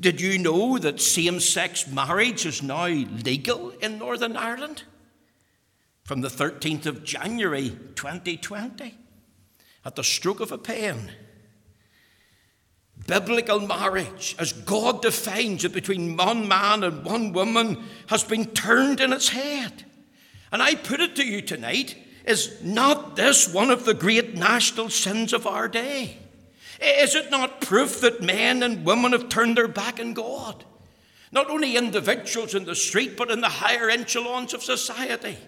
Did 0.00 0.20
you 0.20 0.38
know 0.38 0.78
that 0.78 1.00
same 1.00 1.40
sex 1.40 1.86
marriage 1.86 2.46
is 2.46 2.62
now 2.62 2.86
legal 2.86 3.70
in 3.70 3.98
Northern 3.98 4.36
Ireland? 4.36 4.84
From 6.04 6.22
the 6.22 6.28
13th 6.28 6.86
of 6.86 7.04
January 7.04 7.70
2020, 7.94 8.94
at 9.84 9.96
the 9.96 10.04
stroke 10.04 10.40
of 10.40 10.52
a 10.52 10.58
pen 10.58 11.10
biblical 13.10 13.58
marriage, 13.58 14.36
as 14.38 14.52
God 14.52 15.02
defines 15.02 15.64
it 15.64 15.72
between 15.72 16.16
one 16.16 16.46
man 16.46 16.84
and 16.84 17.04
one 17.04 17.32
woman, 17.32 17.82
has 18.06 18.22
been 18.22 18.46
turned 18.46 19.00
in 19.00 19.12
its 19.12 19.30
head. 19.30 19.84
And 20.52 20.62
I 20.62 20.76
put 20.76 21.00
it 21.00 21.16
to 21.16 21.26
you 21.26 21.42
tonight 21.42 21.96
is 22.24 22.62
not 22.62 23.16
this 23.16 23.52
one 23.52 23.70
of 23.70 23.84
the 23.84 23.94
great 23.94 24.34
national 24.34 24.90
sins 24.90 25.32
of 25.32 25.46
our 25.46 25.66
day? 25.66 26.18
Is 26.80 27.16
it 27.16 27.30
not 27.30 27.60
proof 27.60 28.00
that 28.02 28.22
men 28.22 28.62
and 28.62 28.84
women 28.84 29.10
have 29.12 29.28
turned 29.28 29.56
their 29.56 29.66
back 29.66 29.98
on 29.98 30.14
God? 30.14 30.64
Not 31.32 31.50
only 31.50 31.76
individuals 31.76 32.54
in 32.54 32.64
the 32.64 32.76
street, 32.76 33.16
but 33.16 33.30
in 33.30 33.40
the 33.40 33.48
higher 33.48 33.90
echelons 33.90 34.54
of 34.54 34.62
society. 34.62 35.38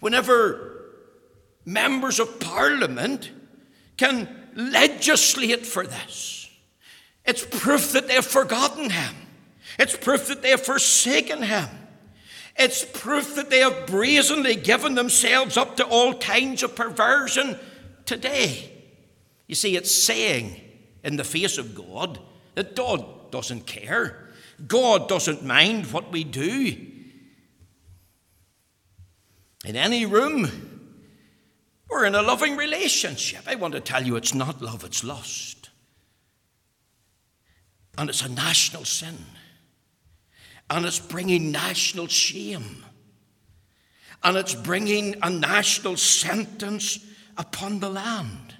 Whenever 0.00 0.94
members 1.66 2.18
of 2.18 2.40
parliament 2.40 3.30
can 3.98 4.37
legislate 4.58 5.64
for 5.64 5.86
this. 5.86 6.50
It's 7.24 7.46
proof 7.46 7.92
that 7.92 8.08
they've 8.08 8.24
forgotten 8.24 8.90
him. 8.90 9.14
It's 9.78 9.96
proof 9.96 10.26
that 10.28 10.42
they 10.42 10.50
have 10.50 10.62
forsaken 10.62 11.42
him. 11.42 11.68
It's 12.56 12.84
proof 12.84 13.36
that 13.36 13.50
they 13.50 13.60
have 13.60 13.86
brazenly 13.86 14.56
given 14.56 14.96
themselves 14.96 15.56
up 15.56 15.76
to 15.76 15.86
all 15.86 16.14
kinds 16.14 16.64
of 16.64 16.74
perversion 16.74 17.56
today. 18.04 18.72
You 19.46 19.54
see, 19.54 19.76
it's 19.76 19.94
saying 19.94 20.60
in 21.04 21.16
the 21.16 21.24
face 21.24 21.56
of 21.56 21.74
God 21.74 22.18
that 22.56 22.74
God 22.74 23.30
doesn't 23.30 23.66
care. 23.66 24.28
God 24.66 25.08
doesn't 25.08 25.44
mind 25.44 25.92
what 25.92 26.10
we 26.10 26.24
do. 26.24 26.76
In 29.64 29.76
any 29.76 30.04
room, 30.06 30.67
we're 31.98 32.04
in 32.04 32.14
a 32.14 32.22
loving 32.22 32.56
relationship. 32.56 33.42
I 33.48 33.56
want 33.56 33.74
to 33.74 33.80
tell 33.80 34.06
you 34.06 34.14
it's 34.14 34.32
not 34.32 34.62
love, 34.62 34.84
it's 34.84 35.02
lust. 35.02 35.70
And 37.96 38.08
it's 38.08 38.22
a 38.22 38.28
national 38.28 38.84
sin. 38.84 39.18
And 40.70 40.86
it's 40.86 41.00
bringing 41.00 41.50
national 41.50 42.06
shame. 42.06 42.84
And 44.22 44.36
it's 44.36 44.54
bringing 44.54 45.16
a 45.22 45.30
national 45.30 45.96
sentence 45.96 47.04
upon 47.36 47.80
the 47.80 47.90
land. 47.90 48.54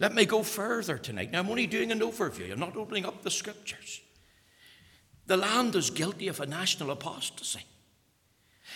Let 0.00 0.14
me 0.14 0.24
go 0.24 0.42
further 0.42 0.96
tonight. 0.96 1.32
Now, 1.32 1.40
I'm 1.40 1.50
only 1.50 1.66
doing 1.66 1.92
an 1.92 2.00
overview, 2.00 2.50
I'm 2.50 2.60
not 2.60 2.76
opening 2.76 3.04
up 3.04 3.22
the 3.22 3.30
scriptures. 3.30 4.00
The 5.26 5.36
land 5.36 5.76
is 5.76 5.90
guilty 5.90 6.28
of 6.28 6.40
a 6.40 6.46
national 6.46 6.90
apostasy. 6.90 7.64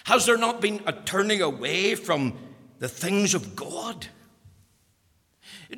Has 0.04 0.26
there 0.26 0.36
not 0.36 0.60
been 0.60 0.82
a 0.86 0.92
turning 0.92 1.40
away 1.40 1.94
from 1.94 2.38
the 2.78 2.88
things 2.88 3.34
of 3.34 3.56
God? 3.56 4.06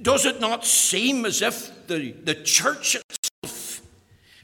Does 0.02 0.26
it 0.26 0.40
not 0.40 0.64
seem 0.64 1.24
as 1.24 1.40
if 1.42 1.86
the, 1.86 2.12
the 2.12 2.34
church 2.34 2.96
itself 2.96 3.82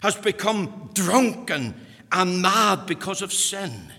has 0.00 0.14
become 0.16 0.90
drunken 0.94 1.74
and 2.10 2.40
mad 2.40 2.86
because 2.86 3.20
of 3.22 3.32
sin? 3.32 3.92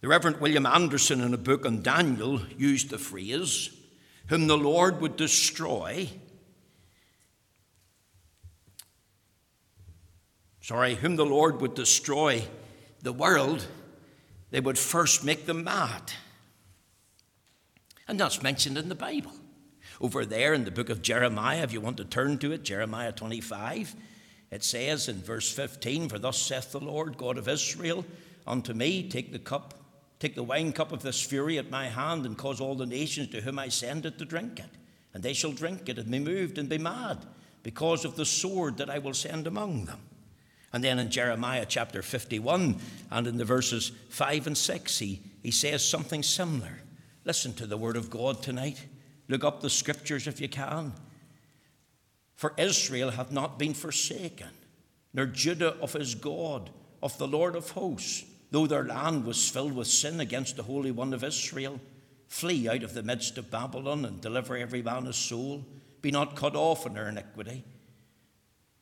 The 0.00 0.08
Reverend 0.08 0.40
William 0.40 0.66
Anderson, 0.66 1.20
in 1.20 1.34
a 1.34 1.38
book 1.38 1.66
on 1.66 1.82
Daniel, 1.82 2.40
used 2.56 2.90
the 2.90 2.98
phrase, 2.98 3.70
whom 4.28 4.46
the 4.46 4.58
Lord 4.58 5.00
would 5.00 5.16
destroy. 5.16 6.08
Sorry, 10.60 10.94
whom 10.94 11.16
the 11.16 11.26
Lord 11.26 11.60
would 11.60 11.74
destroy 11.74 12.44
the 13.02 13.12
world, 13.12 13.66
they 14.50 14.60
would 14.60 14.78
first 14.78 15.24
make 15.24 15.46
them 15.46 15.64
mad. 15.64 16.12
And 18.08 18.20
that's 18.20 18.42
mentioned 18.42 18.78
in 18.78 18.88
the 18.88 18.94
Bible. 18.94 19.32
Over 20.00 20.24
there 20.24 20.54
in 20.54 20.64
the 20.64 20.70
book 20.70 20.90
of 20.90 21.02
Jeremiah, 21.02 21.62
if 21.62 21.72
you 21.72 21.80
want 21.80 21.96
to 21.96 22.04
turn 22.04 22.38
to 22.38 22.52
it, 22.52 22.62
Jeremiah 22.62 23.12
25, 23.12 23.94
it 24.50 24.62
says 24.62 25.08
in 25.08 25.22
verse 25.22 25.50
15, 25.52 26.08
For 26.08 26.18
thus 26.18 26.38
saith 26.38 26.72
the 26.72 26.80
Lord 26.80 27.16
God 27.16 27.38
of 27.38 27.48
Israel 27.48 28.04
unto 28.46 28.74
me, 28.74 29.08
Take 29.08 29.32
the 29.32 29.38
cup, 29.38 29.74
take 30.20 30.34
the 30.34 30.42
wine 30.42 30.72
cup 30.72 30.92
of 30.92 31.02
this 31.02 31.20
fury 31.20 31.58
at 31.58 31.70
my 31.70 31.88
hand, 31.88 32.26
and 32.26 32.36
cause 32.36 32.60
all 32.60 32.74
the 32.74 32.86
nations 32.86 33.28
to 33.28 33.40
whom 33.40 33.58
I 33.58 33.68
send 33.68 34.06
it 34.06 34.18
to 34.18 34.24
drink 34.24 34.60
it. 34.60 34.70
And 35.14 35.22
they 35.22 35.32
shall 35.32 35.52
drink 35.52 35.88
it 35.88 35.98
and 35.98 36.10
be 36.10 36.18
moved 36.18 36.58
and 36.58 36.68
be 36.68 36.78
mad, 36.78 37.18
because 37.62 38.04
of 38.04 38.16
the 38.16 38.26
sword 38.26 38.76
that 38.76 38.90
I 38.90 38.98
will 38.98 39.14
send 39.14 39.46
among 39.46 39.86
them. 39.86 40.00
And 40.72 40.84
then 40.84 40.98
in 40.98 41.10
Jeremiah 41.10 41.64
chapter 41.66 42.02
51, 42.02 42.78
and 43.10 43.26
in 43.26 43.38
the 43.38 43.44
verses 43.44 43.92
5 44.10 44.48
and 44.48 44.58
6, 44.58 44.98
he, 44.98 45.20
he 45.42 45.50
says 45.50 45.82
something 45.82 46.22
similar. 46.22 46.82
Listen 47.26 47.52
to 47.54 47.66
the 47.66 47.76
word 47.76 47.96
of 47.96 48.08
God 48.08 48.40
tonight. 48.40 48.86
Look 49.26 49.42
up 49.42 49.60
the 49.60 49.68
scriptures 49.68 50.28
if 50.28 50.40
you 50.40 50.48
can. 50.48 50.92
For 52.36 52.54
Israel 52.56 53.10
hath 53.10 53.32
not 53.32 53.58
been 53.58 53.74
forsaken, 53.74 54.50
nor 55.12 55.26
Judah 55.26 55.76
of 55.80 55.92
his 55.92 56.14
God, 56.14 56.70
of 57.02 57.18
the 57.18 57.26
Lord 57.26 57.56
of 57.56 57.70
hosts, 57.70 58.24
though 58.52 58.68
their 58.68 58.84
land 58.84 59.24
was 59.24 59.50
filled 59.50 59.72
with 59.72 59.88
sin 59.88 60.20
against 60.20 60.56
the 60.56 60.62
Holy 60.62 60.92
One 60.92 61.12
of 61.12 61.24
Israel. 61.24 61.80
Flee 62.28 62.68
out 62.68 62.84
of 62.84 62.94
the 62.94 63.02
midst 63.02 63.38
of 63.38 63.50
Babylon 63.50 64.04
and 64.04 64.20
deliver 64.20 64.56
every 64.56 64.82
man 64.82 65.06
his 65.06 65.16
soul. 65.16 65.66
Be 66.02 66.12
not 66.12 66.36
cut 66.36 66.54
off 66.54 66.86
in 66.86 66.94
their 66.94 67.08
iniquity. 67.08 67.64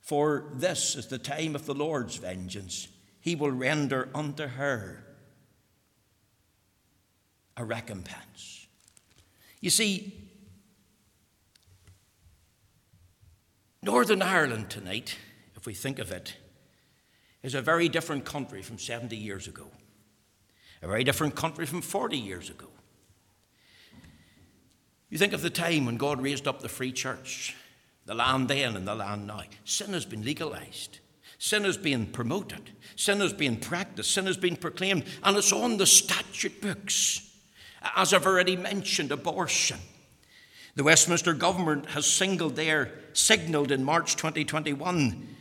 For 0.01 0.51
this 0.53 0.95
is 0.95 1.07
the 1.07 1.17
time 1.17 1.55
of 1.55 1.65
the 1.65 1.73
Lord's 1.73 2.17
vengeance. 2.17 2.89
He 3.21 3.35
will 3.35 3.49
render 3.49 4.09
unto 4.13 4.45
her 4.45 5.04
a 7.57 7.63
recompense. 7.63 8.67
You 9.61 9.69
see, 9.69 10.13
Northern 13.81 14.21
Ireland 14.21 14.69
tonight, 14.69 15.15
if 15.55 15.65
we 15.65 15.73
think 15.73 15.99
of 15.99 16.11
it, 16.11 16.35
is 17.43 17.53
a 17.53 17.61
very 17.61 17.87
different 17.87 18.25
country 18.25 18.61
from 18.61 18.79
70 18.79 19.15
years 19.15 19.47
ago, 19.47 19.67
a 20.81 20.87
very 20.87 21.03
different 21.03 21.35
country 21.35 21.65
from 21.65 21.81
40 21.81 22.17
years 22.17 22.49
ago. 22.49 22.67
You 25.09 25.17
think 25.17 25.33
of 25.33 25.41
the 25.41 25.49
time 25.49 25.85
when 25.85 25.97
God 25.97 26.21
raised 26.21 26.47
up 26.47 26.61
the 26.61 26.69
free 26.69 26.91
church, 26.91 27.55
the 28.05 28.15
land 28.15 28.47
then 28.47 28.75
and 28.75 28.87
the 28.87 28.95
land 28.95 29.27
now. 29.27 29.43
Sin 29.63 29.93
has 29.93 30.05
been 30.05 30.23
legalized. 30.23 30.99
Sin 31.37 31.63
has 31.63 31.77
been 31.77 32.07
promoted. 32.07 32.71
Sin 32.95 33.19
has 33.19 33.33
been 33.33 33.57
practiced. 33.57 34.11
Sin 34.11 34.25
has 34.25 34.37
been 34.37 34.55
proclaimed. 34.55 35.03
And 35.23 35.37
it's 35.37 35.51
on 35.51 35.77
the 35.77 35.85
statute 35.85 36.61
books. 36.61 37.34
As 37.95 38.13
I've 38.13 38.25
already 38.25 38.55
mentioned, 38.55 39.11
abortion. 39.11 39.77
The 40.75 40.83
Westminster 40.83 41.33
government 41.33 41.87
has 41.87 42.05
singled 42.05 42.55
there, 42.55 42.91
signalled 43.13 43.71
in 43.71 43.83
March 43.83 44.15
2021 44.15 45.35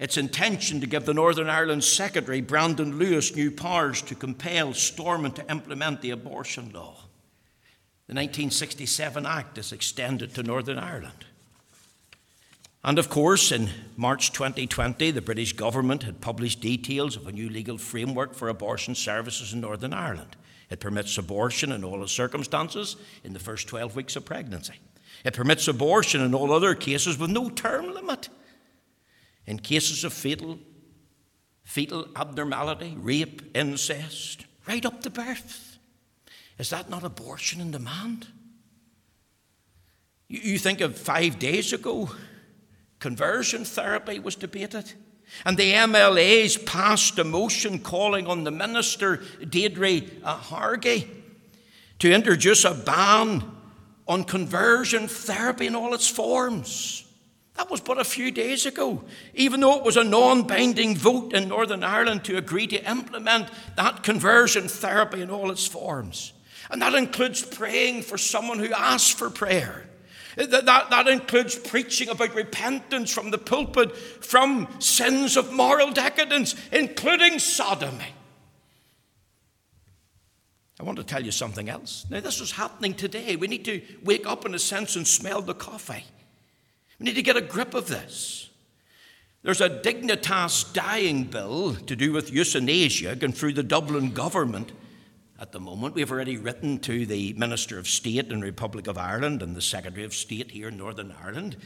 its 0.00 0.16
intention 0.16 0.80
to 0.80 0.86
give 0.86 1.04
the 1.04 1.12
Northern 1.12 1.50
Ireland 1.50 1.84
Secretary, 1.84 2.40
Brandon 2.40 2.98
Lewis, 2.98 3.36
new 3.36 3.50
powers 3.50 4.00
to 4.02 4.14
compel 4.14 4.72
Stormont 4.72 5.36
to 5.36 5.50
implement 5.50 6.00
the 6.00 6.10
abortion 6.10 6.72
law. 6.72 6.94
The 8.06 8.14
1967 8.14 9.26
Act 9.26 9.58
is 9.58 9.72
extended 9.72 10.34
to 10.34 10.42
Northern 10.42 10.78
Ireland. 10.78 11.26
And 12.82 12.98
of 12.98 13.10
course, 13.10 13.52
in 13.52 13.68
March 13.94 14.32
2020, 14.32 15.10
the 15.10 15.20
British 15.20 15.52
government 15.52 16.04
had 16.04 16.22
published 16.22 16.62
details 16.62 17.14
of 17.14 17.28
a 17.28 17.32
new 17.32 17.50
legal 17.50 17.76
framework 17.76 18.34
for 18.34 18.48
abortion 18.48 18.94
services 18.94 19.52
in 19.52 19.60
Northern 19.60 19.92
Ireland. 19.92 20.34
It 20.70 20.80
permits 20.80 21.18
abortion 21.18 21.72
in 21.72 21.82
all 21.82 22.06
circumstances 22.06 22.96
in 23.24 23.32
the 23.32 23.40
first 23.40 23.66
12 23.66 23.96
weeks 23.96 24.14
of 24.16 24.24
pregnancy. 24.24 24.74
It 25.24 25.34
permits 25.34 25.66
abortion 25.68 26.20
in 26.20 26.34
all 26.34 26.52
other 26.52 26.74
cases 26.74 27.18
with 27.18 27.30
no 27.30 27.50
term 27.50 27.92
limit. 27.92 28.28
In 29.46 29.58
cases 29.58 30.04
of 30.04 30.12
fatal, 30.12 30.58
fetal 31.64 32.06
abnormality, 32.14 32.96
rape, 32.96 33.50
incest, 33.54 34.46
right 34.66 34.86
up 34.86 35.02
to 35.02 35.10
birth. 35.10 35.78
Is 36.58 36.70
that 36.70 36.88
not 36.88 37.04
abortion 37.04 37.60
in 37.60 37.72
demand? 37.72 38.28
You, 40.28 40.40
you 40.40 40.58
think 40.58 40.80
of 40.80 40.96
five 40.96 41.38
days 41.38 41.72
ago, 41.72 42.10
conversion 43.00 43.64
therapy 43.64 44.20
was 44.20 44.36
debated. 44.36 44.92
And 45.44 45.56
the 45.56 45.72
MLAs 45.72 46.64
passed 46.64 47.18
a 47.18 47.24
motion 47.24 47.78
calling 47.78 48.26
on 48.26 48.44
the 48.44 48.50
minister, 48.50 49.22
Deirdre 49.48 50.02
uh, 50.22 50.36
Hargey, 50.36 51.08
to 51.98 52.12
introduce 52.12 52.64
a 52.64 52.74
ban 52.74 53.42
on 54.08 54.24
conversion 54.24 55.06
therapy 55.08 55.66
in 55.66 55.74
all 55.74 55.94
its 55.94 56.08
forms. 56.08 57.04
That 57.54 57.70
was 57.70 57.80
but 57.80 57.98
a 57.98 58.04
few 58.04 58.30
days 58.30 58.64
ago. 58.64 59.04
Even 59.34 59.60
though 59.60 59.76
it 59.76 59.84
was 59.84 59.98
a 59.98 60.04
non 60.04 60.46
binding 60.46 60.96
vote 60.96 61.34
in 61.34 61.48
Northern 61.48 61.84
Ireland 61.84 62.24
to 62.24 62.38
agree 62.38 62.66
to 62.68 62.90
implement 62.90 63.50
that 63.76 64.02
conversion 64.02 64.66
therapy 64.66 65.20
in 65.20 65.30
all 65.30 65.50
its 65.50 65.66
forms. 65.66 66.32
And 66.70 66.80
that 66.80 66.94
includes 66.94 67.42
praying 67.42 68.02
for 68.02 68.16
someone 68.16 68.58
who 68.58 68.72
asks 68.72 69.10
for 69.10 69.28
prayer. 69.28 69.89
That, 70.46 70.64
that, 70.64 70.88
that, 70.88 71.06
includes 71.06 71.54
preaching 71.54 72.08
about 72.08 72.34
repentance 72.34 73.12
from 73.12 73.30
the 73.30 73.36
pulpit 73.36 73.94
from 73.94 74.68
sins 74.78 75.36
of 75.36 75.52
moral 75.52 75.92
decadence, 75.92 76.54
including 76.72 77.38
sodomy. 77.38 78.14
I 80.78 80.82
want 80.82 80.96
to 80.96 81.04
tell 81.04 81.22
you 81.22 81.30
something 81.30 81.68
else. 81.68 82.06
Now, 82.08 82.20
this 82.20 82.40
is 82.40 82.52
happening 82.52 82.94
today. 82.94 83.36
We 83.36 83.48
need 83.48 83.66
to 83.66 83.82
wake 84.02 84.26
up 84.26 84.46
in 84.46 84.54
a 84.54 84.58
sense 84.58 84.96
and 84.96 85.06
smell 85.06 85.42
the 85.42 85.52
coffee. 85.52 86.04
We 86.98 87.04
need 87.04 87.16
to 87.16 87.22
get 87.22 87.36
a 87.36 87.42
grip 87.42 87.74
of 87.74 87.88
this. 87.88 88.48
There's 89.42 89.60
a 89.60 89.68
Dignitas 89.68 90.72
dying 90.72 91.24
bill 91.24 91.74
to 91.74 91.94
do 91.94 92.12
with 92.12 92.32
euthanasia 92.32 93.16
going 93.16 93.34
through 93.34 93.52
the 93.54 93.62
Dublin 93.62 94.12
government 94.12 94.72
at 95.40 95.52
the 95.52 95.60
moment. 95.60 95.94
We've 95.94 96.10
already 96.10 96.36
written 96.36 96.78
to 96.80 97.06
the 97.06 97.32
Minister 97.32 97.78
of 97.78 97.88
State 97.88 98.30
in 98.30 98.40
the 98.40 98.46
Republic 98.46 98.86
of 98.86 98.98
Ireland 98.98 99.42
and 99.42 99.56
the 99.56 99.62
Secretary 99.62 100.04
of 100.04 100.14
State 100.14 100.50
here 100.50 100.68
in 100.68 100.76
Northern 100.76 101.14
Ireland. 101.22 101.56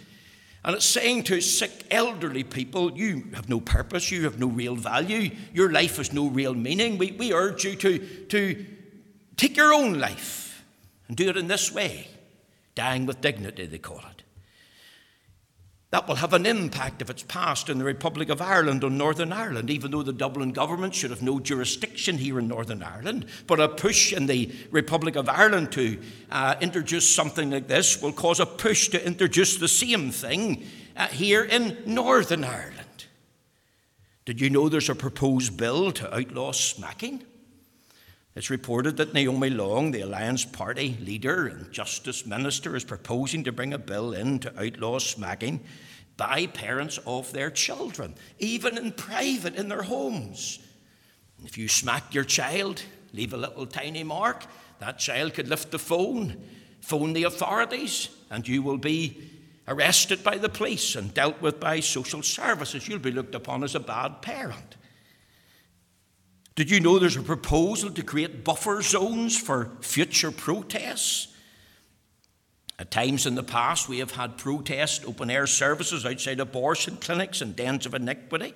And 0.64 0.76
it's 0.76 0.86
saying 0.86 1.24
to 1.24 1.40
sick 1.40 1.84
elderly 1.90 2.44
people, 2.44 2.96
you 2.96 3.24
have 3.34 3.48
no 3.48 3.60
purpose, 3.60 4.10
you 4.10 4.24
have 4.24 4.38
no 4.38 4.46
real 4.46 4.76
value, 4.76 5.30
your 5.52 5.72
life 5.72 5.96
has 5.96 6.12
no 6.12 6.28
real 6.28 6.54
meaning. 6.54 6.96
We, 6.96 7.12
we 7.12 7.34
urge 7.34 7.64
you 7.64 7.74
to, 7.76 7.98
to 7.98 8.66
take 9.36 9.56
your 9.56 9.74
own 9.74 9.98
life 9.98 10.64
and 11.08 11.16
do 11.16 11.28
it 11.28 11.36
in 11.36 11.48
this 11.48 11.72
way 11.72 12.08
dying 12.74 13.06
with 13.06 13.20
dignity, 13.20 13.66
they 13.66 13.78
call 13.78 13.98
it. 13.98 14.13
That 15.94 16.08
will 16.08 16.16
have 16.16 16.32
an 16.32 16.44
impact 16.44 17.02
if 17.02 17.08
it's 17.08 17.22
passed 17.22 17.68
in 17.68 17.78
the 17.78 17.84
Republic 17.84 18.28
of 18.28 18.42
Ireland 18.42 18.82
on 18.82 18.98
Northern 18.98 19.32
Ireland, 19.32 19.70
even 19.70 19.92
though 19.92 20.02
the 20.02 20.12
Dublin 20.12 20.50
government 20.50 20.92
should 20.92 21.10
have 21.10 21.22
no 21.22 21.38
jurisdiction 21.38 22.18
here 22.18 22.40
in 22.40 22.48
Northern 22.48 22.82
Ireland. 22.82 23.26
But 23.46 23.60
a 23.60 23.68
push 23.68 24.12
in 24.12 24.26
the 24.26 24.50
Republic 24.72 25.14
of 25.14 25.28
Ireland 25.28 25.70
to 25.70 26.02
uh, 26.32 26.56
introduce 26.60 27.08
something 27.08 27.50
like 27.50 27.68
this 27.68 28.02
will 28.02 28.12
cause 28.12 28.40
a 28.40 28.46
push 28.46 28.88
to 28.88 29.06
introduce 29.06 29.56
the 29.56 29.68
same 29.68 30.10
thing 30.10 30.64
uh, 30.96 31.06
here 31.06 31.44
in 31.44 31.78
Northern 31.86 32.42
Ireland. 32.42 33.04
Did 34.24 34.40
you 34.40 34.50
know 34.50 34.68
there's 34.68 34.90
a 34.90 34.96
proposed 34.96 35.56
bill 35.56 35.92
to 35.92 36.12
outlaw 36.12 36.50
smacking? 36.50 37.22
It's 38.34 38.50
reported 38.50 38.96
that 38.96 39.14
Naomi 39.14 39.48
Long, 39.48 39.92
the 39.92 40.00
Alliance 40.00 40.44
Party 40.44 40.96
leader 41.00 41.46
and 41.46 41.70
Justice 41.70 42.26
Minister, 42.26 42.74
is 42.74 42.82
proposing 42.82 43.44
to 43.44 43.52
bring 43.52 43.72
a 43.72 43.78
bill 43.78 44.12
in 44.12 44.40
to 44.40 44.60
outlaw 44.60 44.98
smacking 44.98 45.60
by 46.16 46.46
parents 46.46 46.98
of 47.06 47.32
their 47.32 47.50
children, 47.50 48.14
even 48.40 48.76
in 48.76 48.90
private 48.92 49.54
in 49.54 49.68
their 49.68 49.82
homes. 49.82 50.58
If 51.44 51.56
you 51.56 51.68
smack 51.68 52.12
your 52.12 52.24
child, 52.24 52.82
leave 53.12 53.34
a 53.34 53.36
little 53.36 53.66
tiny 53.66 54.02
mark, 54.02 54.44
that 54.80 54.98
child 54.98 55.34
could 55.34 55.48
lift 55.48 55.70
the 55.70 55.78
phone, 55.78 56.42
phone 56.80 57.12
the 57.12 57.24
authorities, 57.24 58.08
and 58.30 58.46
you 58.48 58.62
will 58.62 58.78
be 58.78 59.30
arrested 59.68 60.24
by 60.24 60.38
the 60.38 60.48
police 60.48 60.96
and 60.96 61.14
dealt 61.14 61.40
with 61.40 61.60
by 61.60 61.78
social 61.80 62.22
services. 62.22 62.88
You'll 62.88 62.98
be 62.98 63.12
looked 63.12 63.36
upon 63.36 63.62
as 63.62 63.76
a 63.76 63.80
bad 63.80 64.22
parent. 64.22 64.76
Did 66.56 66.70
you 66.70 66.78
know 66.80 66.98
there's 66.98 67.16
a 67.16 67.22
proposal 67.22 67.90
to 67.90 68.02
create 68.02 68.44
buffer 68.44 68.80
zones 68.80 69.36
for 69.36 69.70
future 69.80 70.30
protests? 70.30 71.28
At 72.78 72.90
times 72.90 73.26
in 73.26 73.34
the 73.34 73.42
past, 73.42 73.88
we 73.88 73.98
have 73.98 74.12
had 74.12 74.38
protest 74.38 75.04
open 75.04 75.30
air 75.30 75.46
services 75.46 76.04
outside 76.04 76.40
abortion 76.40 76.96
clinics 76.96 77.40
and 77.40 77.54
dens 77.54 77.86
of 77.86 77.94
iniquity. 77.94 78.54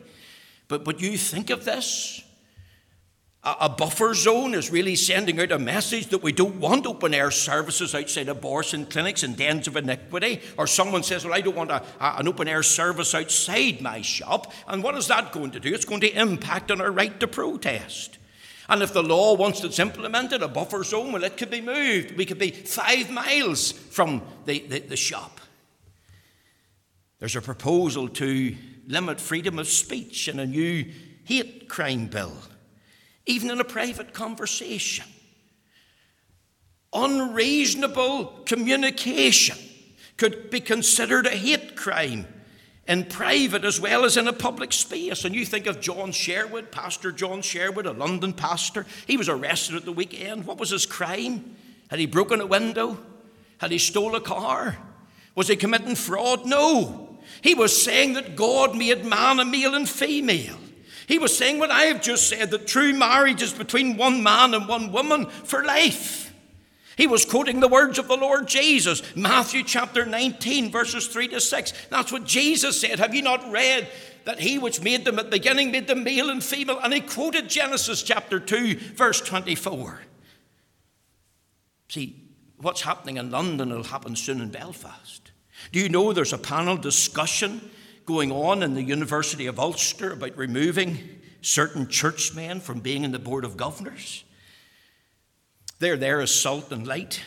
But, 0.69 0.85
but 0.85 1.01
you 1.01 1.17
think 1.17 1.51
of 1.51 1.65
this 1.65 2.23
a 3.45 3.69
buffer 3.69 4.15
zone 4.15 4.53
is 4.53 4.71
really 4.71 4.97
sending 4.97 5.39
out 5.41 5.53
a 5.53 5.59
message 5.59 6.09
that 6.09 6.23
we 6.23 6.33
don't 6.33 6.57
want 6.57 6.87
open 6.87 7.15
air 7.15 7.31
services 7.31 7.95
outside 7.95 8.29
abortion 8.29 8.85
clinics 8.85 9.23
and 9.23 9.37
dens 9.37 9.69
of 9.69 9.77
iniquity. 9.77 10.41
Or 10.57 10.67
someone 10.67 11.05
says, 11.05 11.25
Well, 11.25 11.35
I 11.35 11.41
don't 11.41 11.57
want 11.57 11.71
a, 11.71 11.83
a, 12.01 12.17
an 12.19 12.29
open 12.29 12.49
air 12.49 12.65
service 12.65 13.15
outside 13.15 13.81
my 13.81 14.03
shop. 14.03 14.53
And 14.67 14.83
what 14.83 14.97
is 14.97 15.07
that 15.07 15.33
going 15.33 15.53
to 15.53 15.61
do? 15.61 15.73
It's 15.73 15.85
going 15.85 16.01
to 16.01 16.21
impact 16.21 16.73
on 16.73 16.81
our 16.81 16.91
right 16.91 17.19
to 17.21 17.29
protest. 17.29 18.19
And 18.69 18.83
if 18.83 18.93
the 18.93 19.05
law, 19.05 19.35
once 19.35 19.63
it's 19.63 19.79
implemented, 19.79 20.43
a 20.43 20.49
buffer 20.49 20.83
zone, 20.83 21.13
well, 21.13 21.25
it 21.25 21.37
could 21.37 21.51
be 21.51 21.61
moved. 21.61 22.17
We 22.17 22.27
could 22.27 22.39
be 22.39 22.51
five 22.51 23.09
miles 23.09 23.71
from 23.71 24.21
the, 24.47 24.59
the, 24.61 24.81
the 24.81 24.97
shop. 24.97 25.41
There's 27.19 27.37
a 27.37 27.41
proposal 27.41 28.09
to 28.09 28.57
limit 28.87 29.21
freedom 29.21 29.59
of 29.59 29.69
speech 29.69 30.29
in 30.29 30.41
a 30.41 30.47
new 30.47 30.91
hate 31.25 31.69
crime 31.69 32.09
bill 32.09 32.37
even 33.29 33.51
in 33.51 33.61
a 33.61 33.65
private 33.65 34.15
conversation. 34.15 35.05
Unreasonable 36.93 38.41
communication 38.47 39.57
could 40.17 40.51
be 40.51 40.61
considered 40.61 41.27
a 41.27 41.31
hate 41.31 41.77
crime 41.77 42.27
in 42.89 43.05
private 43.05 43.67
as 43.67 43.79
well 43.79 44.07
as 44.07 44.17
in 44.17 44.27
a 44.27 44.33
public 44.33 44.73
space. 44.73 45.27
And 45.27 45.35
you 45.35 45.45
think 45.45 45.67
of 45.67 45.79
John 45.79 46.11
Sherwood, 46.11 46.73
Pastor 46.73 47.13
John 47.13 47.43
Sherwood, 47.43 47.85
a 47.85 47.93
London 47.93 48.33
pastor. 48.33 48.87
He 49.07 49.19
was 49.19 49.29
arrested 49.29 49.77
at 49.77 49.85
the 49.85 49.93
weekend. 49.93 50.47
What 50.47 50.59
was 50.59 50.71
his 50.71 50.87
crime? 50.87 51.55
Had 51.91 51.99
he 51.99 52.07
broken 52.07 52.41
a 52.41 52.47
window? 52.47 52.99
Had 53.59 53.73
he 53.73 53.79
stole 53.79 54.15
a 54.15 54.21
car? 54.23 54.79
Was 55.35 55.49
he 55.49 55.57
committing 55.57 55.97
fraud? 55.97 56.47
No. 56.47 57.19
He 57.43 57.55
was 57.55 57.81
saying 57.81 58.15
that 58.15 58.37
God 58.37 58.75
made 58.75 59.05
man 59.05 59.39
a 59.39 59.45
male 59.45 59.75
and 59.75 59.87
female. 59.87 60.57
He 61.09 61.19
was 61.19 61.37
saying 61.37 61.59
what 61.59 61.71
I 61.71 61.85
have 61.85 62.03
just 62.03 62.29
said 62.29 62.51
that 62.51 62.67
true 62.67 62.93
marriage 62.93 63.41
is 63.41 63.55
between 63.55 63.97
one 63.97 64.23
man 64.23 64.53
and 64.53 64.69
one 64.69 64.93
woman 64.93 65.25
for 65.25 65.65
life. 65.65 66.35
He 66.99 67.07
was 67.07 67.25
quoting 67.25 67.61
the 67.61 67.69
words 67.69 67.99
of 67.99 68.09
the 68.09 68.17
Lord 68.17 68.47
Jesus, 68.47 69.03
Matthew 69.17 69.63
chapter 69.63 70.05
19, 70.05 70.71
verses 70.71 71.07
3 71.07 71.29
to 71.29 71.41
6. 71.41 71.73
That's 71.89 72.13
what 72.13 72.25
Jesus 72.25 72.79
said. 72.79 72.99
Have 72.99 73.15
you 73.15 73.23
not 73.23 73.51
read 73.51 73.89
that 74.27 74.41
he 74.41 74.59
which 74.59 74.83
made 74.83 75.07
them 75.07 75.19
at 75.19 75.27
the 75.27 75.39
beginning 75.39 75.71
made 75.71 75.87
them 75.87 76.05
male 76.05 76.29
and 76.29 76.45
female? 76.45 76.79
And 76.79 76.93
he 76.93 77.01
quoted 77.01 77.49
Genesis 77.49 78.03
chapter 78.03 78.39
2, 78.39 78.75
verse 78.95 79.23
24. 79.23 80.03
See, 81.89 82.23
what's 82.59 82.83
happening 82.83 83.17
in 83.17 83.31
London 83.31 83.71
will 83.71 83.85
happen 83.85 84.15
soon 84.15 84.43
in 84.43 84.51
Belfast. 84.51 85.31
Do 85.73 85.81
you 85.81 85.89
know 85.89 86.13
there's 86.13 86.35
a 86.35 86.39
panel 86.39 86.77
discussion 86.77 87.71
going 88.09 88.33
on 88.33 88.63
in 88.63 88.73
the 88.73 88.83
University 88.83 89.47
of 89.49 89.61
Ulster 89.61 90.15
about 90.15 90.35
removing 90.39 91.21
certain 91.43 91.87
churchmen 91.87 92.59
from 92.59 92.81
being 92.81 93.05
in 93.05 93.13
the 93.13 93.19
Board 93.19 93.45
of 93.45 93.59
Governors? 93.59 94.25
They're 95.79 95.99
there 95.99 96.23
as 96.23 96.35
salt 96.35 96.73
and 96.73 96.87
light. 96.87 97.21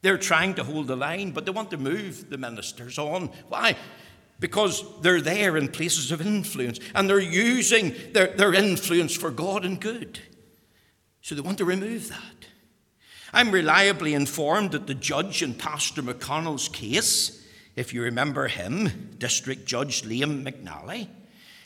They're 0.00 0.16
trying 0.16 0.54
to 0.54 0.64
hold 0.64 0.86
the 0.86 0.94
line, 0.94 1.32
but 1.32 1.44
they 1.44 1.50
want 1.50 1.72
to 1.72 1.76
move 1.76 2.30
the 2.30 2.38
ministers 2.38 2.98
on. 2.98 3.30
Why? 3.48 3.76
Because 4.38 4.84
they're 5.00 5.20
there 5.20 5.56
in 5.56 5.66
places 5.66 6.12
of 6.12 6.20
influence 6.20 6.78
and 6.94 7.10
they're 7.10 7.18
using 7.18 7.92
their, 8.12 8.28
their 8.28 8.54
influence 8.54 9.16
for 9.16 9.32
God 9.32 9.64
and 9.64 9.80
good. 9.80 10.20
So 11.20 11.34
they 11.34 11.40
want 11.40 11.58
to 11.58 11.64
remove 11.64 12.10
that. 12.10 12.46
I'm 13.32 13.50
reliably 13.50 14.14
informed 14.14 14.70
that 14.70 14.86
the 14.86 14.94
judge 14.94 15.42
in 15.42 15.54
Pastor 15.54 16.00
McConnell's 16.00 16.68
case, 16.68 17.41
if 17.76 17.94
you 17.94 18.02
remember 18.02 18.48
him, 18.48 19.16
District 19.18 19.66
Judge 19.66 20.02
Liam 20.02 20.44
McNally, 20.44 21.08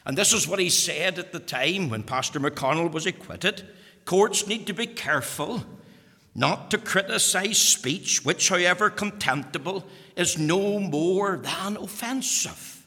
and 0.05 0.17
this 0.17 0.33
is 0.33 0.47
what 0.47 0.61
he 0.61 0.71
said 0.71 1.19
at 1.19 1.33
the 1.33 1.41
time 1.41 1.91
when 1.91 2.05
Pastor 2.05 2.39
McConnell 2.39 2.93
was 2.93 3.07
acquitted. 3.07 3.65
Courts 4.05 4.47
need 4.47 4.69
to 4.69 4.73
be 4.73 4.87
careful 4.87 5.65
not 6.33 6.71
to 6.71 6.79
criticize 6.79 7.59
speech 7.59 8.25
which, 8.25 8.49
however 8.49 8.89
contemptible, 8.89 9.85
is 10.17 10.39
no 10.39 10.79
more 10.79 11.39
than 11.39 11.77
offensive. 11.77 12.87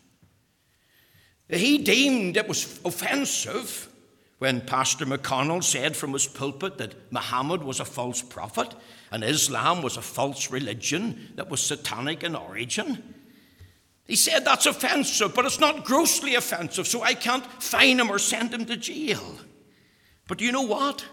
He 1.50 1.80
deemed 1.80 2.38
it 2.38 2.48
was 2.48 2.80
offensive 2.86 3.90
when 4.38 4.62
Pastor 4.62 5.06
McConnell 5.06 5.64
said 5.64 5.98
from 5.98 6.14
his 6.14 6.28
pulpit 6.28 6.78
that 6.78 7.12
Muhammad 7.12 7.64
was 7.64 7.80
a 7.82 7.86
false 7.86 8.22
prophet 8.22 8.74
and 9.12 9.24
Islam 9.24 9.82
was 9.82 9.98
a 9.98 10.02
false 10.02 10.52
religion 10.52 11.34
that 11.36 11.50
was 11.50 11.62
satanic 11.62 12.24
in 12.24 12.36
origin. 12.36 13.16
He 14.06 14.16
said 14.16 14.46
that's 14.46 14.66
offensive, 14.66 15.36
but 15.36 15.46
it's 15.46 15.60
not 15.60 15.86
grossly 15.86 16.36
offensive, 16.36 16.88
so 16.88 17.02
I 17.02 17.14
can't 17.14 17.46
fine 17.62 18.00
him 18.00 18.10
or 18.10 18.20
send 18.20 18.54
him 18.54 18.66
to 18.66 18.78
jail. 18.78 19.38
But 20.28 20.40
do 20.40 20.46
you 20.46 20.52
know 20.52 20.64
what? 20.64 21.06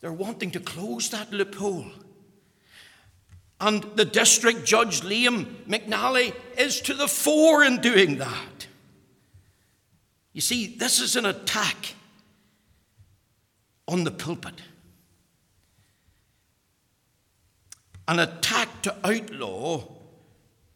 They're 0.00 0.12
wanting 0.12 0.50
to 0.52 0.60
close 0.60 1.10
that 1.10 1.32
loophole. 1.32 1.90
And 3.60 3.82
the 3.94 4.04
district 4.04 4.64
judge, 4.64 5.00
Liam 5.00 5.64
McNally, 5.66 6.34
is 6.58 6.80
to 6.82 6.94
the 6.94 7.08
fore 7.08 7.64
in 7.64 7.80
doing 7.80 8.18
that. 8.18 8.66
You 10.32 10.40
see, 10.40 10.76
this 10.76 11.00
is 11.00 11.16
an 11.16 11.24
attack 11.24 11.94
on 13.86 14.04
the 14.04 14.10
pulpit. 14.10 14.60
An 18.06 18.18
attack 18.18 18.82
to 18.82 18.94
outlaw, 19.04 19.84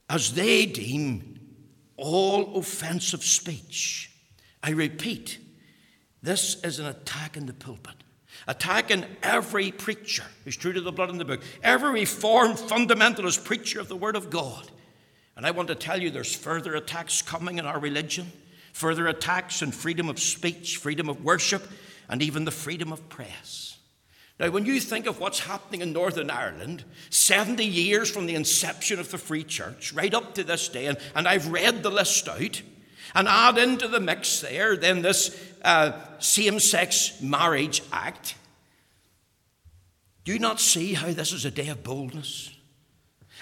as 0.08 0.32
they 0.34 0.66
deem, 0.66 1.40
all 1.96 2.56
offensive 2.56 3.22
speech. 3.22 4.10
I 4.62 4.70
repeat, 4.70 5.38
this 6.22 6.62
is 6.62 6.78
an 6.78 6.86
attack 6.86 7.36
in 7.36 7.46
the 7.46 7.52
pulpit 7.52 7.94
attacking 8.46 9.04
every 9.22 9.70
preacher 9.70 10.24
who's 10.44 10.56
true 10.56 10.72
to 10.72 10.80
the 10.80 10.92
blood 10.92 11.10
in 11.10 11.18
the 11.18 11.24
book, 11.24 11.42
every 11.62 11.90
reformed 11.90 12.56
fundamentalist 12.56 13.44
preacher 13.44 13.80
of 13.80 13.88
the 13.88 13.96
Word 13.96 14.16
of 14.16 14.30
God. 14.30 14.70
And 15.36 15.46
I 15.46 15.50
want 15.50 15.68
to 15.68 15.74
tell 15.74 16.00
you 16.00 16.10
there's 16.10 16.34
further 16.34 16.74
attacks 16.74 17.22
coming 17.22 17.58
in 17.58 17.66
our 17.66 17.78
religion, 17.78 18.32
further 18.72 19.06
attacks 19.06 19.62
on 19.62 19.70
freedom 19.70 20.08
of 20.08 20.18
speech, 20.18 20.76
freedom 20.78 21.08
of 21.08 21.22
worship, 21.22 21.62
and 22.08 22.22
even 22.22 22.44
the 22.44 22.50
freedom 22.50 22.92
of 22.92 23.08
press. 23.08 23.77
Now, 24.38 24.50
when 24.50 24.66
you 24.66 24.78
think 24.80 25.06
of 25.06 25.18
what's 25.18 25.40
happening 25.40 25.80
in 25.80 25.92
Northern 25.92 26.30
Ireland, 26.30 26.84
70 27.10 27.64
years 27.64 28.08
from 28.08 28.26
the 28.26 28.36
inception 28.36 29.00
of 29.00 29.10
the 29.10 29.18
Free 29.18 29.42
Church, 29.42 29.92
right 29.92 30.14
up 30.14 30.34
to 30.34 30.44
this 30.44 30.68
day, 30.68 30.86
and, 30.86 30.96
and 31.16 31.26
I've 31.26 31.48
read 31.48 31.82
the 31.82 31.90
list 31.90 32.28
out, 32.28 32.62
and 33.14 33.26
add 33.26 33.58
into 33.58 33.88
the 33.88 34.00
mix 34.00 34.40
there 34.40 34.76
then 34.76 35.02
this 35.02 35.36
uh, 35.62 35.92
same 36.18 36.60
sex 36.60 37.20
marriage 37.20 37.82
act, 37.92 38.36
do 40.24 40.32
you 40.32 40.38
not 40.38 40.60
see 40.60 40.92
how 40.92 41.10
this 41.10 41.32
is 41.32 41.44
a 41.44 41.50
day 41.50 41.68
of 41.68 41.82
boldness? 41.82 42.54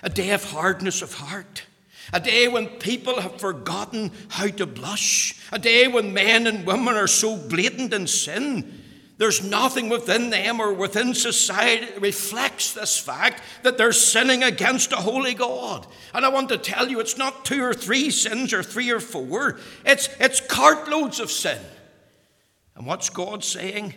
A 0.02 0.08
day 0.08 0.30
of 0.30 0.44
hardness 0.44 1.02
of 1.02 1.14
heart? 1.14 1.64
A 2.12 2.20
day 2.20 2.46
when 2.46 2.68
people 2.68 3.20
have 3.20 3.40
forgotten 3.40 4.12
how 4.28 4.46
to 4.46 4.66
blush? 4.66 5.34
A 5.50 5.58
day 5.58 5.88
when 5.88 6.14
men 6.14 6.46
and 6.46 6.64
women 6.64 6.94
are 6.94 7.08
so 7.08 7.36
blatant 7.36 7.92
in 7.92 8.06
sin? 8.06 8.75
There's 9.18 9.42
nothing 9.42 9.88
within 9.88 10.28
them 10.28 10.60
or 10.60 10.74
within 10.74 11.14
society 11.14 11.86
that 11.86 12.02
reflects 12.02 12.74
this 12.74 12.98
fact 12.98 13.42
that 13.62 13.78
they're 13.78 13.92
sinning 13.92 14.42
against 14.42 14.92
a 14.92 14.96
holy 14.96 15.32
God. 15.32 15.86
And 16.12 16.24
I 16.24 16.28
want 16.28 16.50
to 16.50 16.58
tell 16.58 16.88
you, 16.88 17.00
it's 17.00 17.16
not 17.16 17.44
two 17.44 17.62
or 17.62 17.72
three 17.72 18.10
sins 18.10 18.52
or 18.52 18.62
three 18.62 18.90
or 18.90 19.00
four, 19.00 19.58
it's, 19.86 20.10
it's 20.20 20.40
cartloads 20.40 21.18
of 21.18 21.30
sin. 21.30 21.58
And 22.74 22.86
what's 22.86 23.08
God 23.08 23.42
saying? 23.42 23.94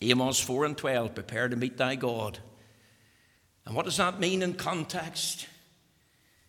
Amos 0.00 0.38
4 0.38 0.64
and 0.64 0.78
12, 0.78 1.14
prepare 1.14 1.48
to 1.48 1.56
meet 1.56 1.76
thy 1.76 1.96
God. 1.96 2.38
And 3.66 3.74
what 3.74 3.84
does 3.84 3.96
that 3.96 4.20
mean 4.20 4.42
in 4.42 4.54
context? 4.54 5.48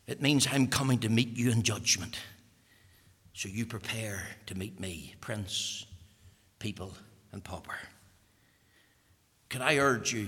It 0.06 0.22
means 0.22 0.48
I'm 0.52 0.68
coming 0.68 1.00
to 1.00 1.10
meet 1.10 1.36
you 1.36 1.52
in 1.52 1.64
judgment. 1.64 2.20
So 3.34 3.50
you 3.50 3.66
prepare 3.66 4.28
to 4.46 4.56
meet 4.56 4.80
me, 4.80 5.16
prince, 5.20 5.86
people, 6.60 6.94
and 7.32 7.44
pauper. 7.44 7.78
Can 9.50 9.62
I 9.62 9.78
urge 9.78 10.14
you 10.14 10.28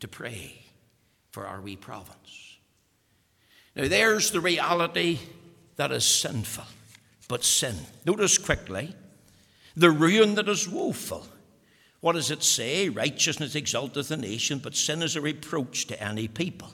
to 0.00 0.08
pray 0.08 0.62
for 1.30 1.46
our 1.46 1.60
wee 1.60 1.76
province? 1.76 2.58
Now, 3.74 3.88
there's 3.88 4.30
the 4.30 4.40
reality 4.40 5.18
that 5.76 5.92
is 5.92 6.04
sinful, 6.04 6.64
but 7.28 7.44
sin. 7.44 7.74
Notice 8.06 8.38
quickly 8.38 8.94
the 9.76 9.90
ruin 9.90 10.34
that 10.36 10.48
is 10.48 10.68
woeful. 10.68 11.26
What 12.00 12.14
does 12.14 12.30
it 12.30 12.42
say? 12.42 12.88
Righteousness 12.88 13.54
exalteth 13.54 14.10
a 14.10 14.16
nation, 14.16 14.58
but 14.58 14.74
sin 14.74 15.02
is 15.02 15.16
a 15.16 15.20
reproach 15.20 15.86
to 15.88 16.02
any 16.02 16.28
people. 16.28 16.72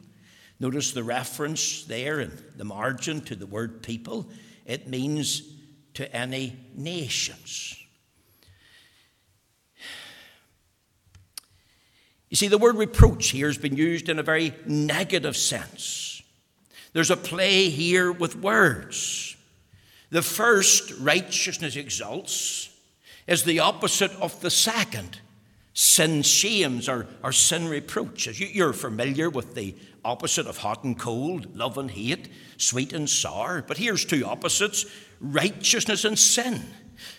Notice 0.60 0.92
the 0.92 1.02
reference 1.02 1.84
there 1.84 2.20
in 2.20 2.38
the 2.56 2.64
margin 2.64 3.20
to 3.22 3.34
the 3.34 3.46
word 3.46 3.82
people. 3.82 4.28
It 4.64 4.86
means 4.86 5.42
to 5.94 6.14
any 6.14 6.56
nations. 6.74 7.81
You 12.32 12.36
see, 12.36 12.48
the 12.48 12.56
word 12.56 12.76
reproach 12.76 13.28
here 13.28 13.48
has 13.48 13.58
been 13.58 13.76
used 13.76 14.08
in 14.08 14.18
a 14.18 14.22
very 14.22 14.54
negative 14.64 15.36
sense. 15.36 16.22
There's 16.94 17.10
a 17.10 17.16
play 17.16 17.68
here 17.68 18.10
with 18.10 18.36
words. 18.36 19.36
The 20.08 20.22
first, 20.22 20.98
righteousness 20.98 21.76
exalts, 21.76 22.70
is 23.26 23.44
the 23.44 23.58
opposite 23.58 24.12
of 24.12 24.40
the 24.40 24.48
second. 24.48 25.20
Sin 25.74 26.22
shames 26.22 26.88
or, 26.88 27.06
or 27.22 27.32
sin 27.32 27.68
reproaches. 27.68 28.40
You, 28.40 28.66
are 28.66 28.72
familiar 28.72 29.28
with 29.28 29.54
the 29.54 29.74
opposite 30.02 30.46
of 30.46 30.56
hot 30.56 30.84
and 30.84 30.98
cold, 30.98 31.54
love 31.54 31.76
and 31.76 31.90
hate, 31.90 32.30
sweet 32.56 32.94
and 32.94 33.10
sour. 33.10 33.60
But 33.60 33.76
here's 33.76 34.06
two 34.06 34.24
opposites 34.24 34.86
righteousness 35.20 36.06
and 36.06 36.18
sin. 36.18 36.62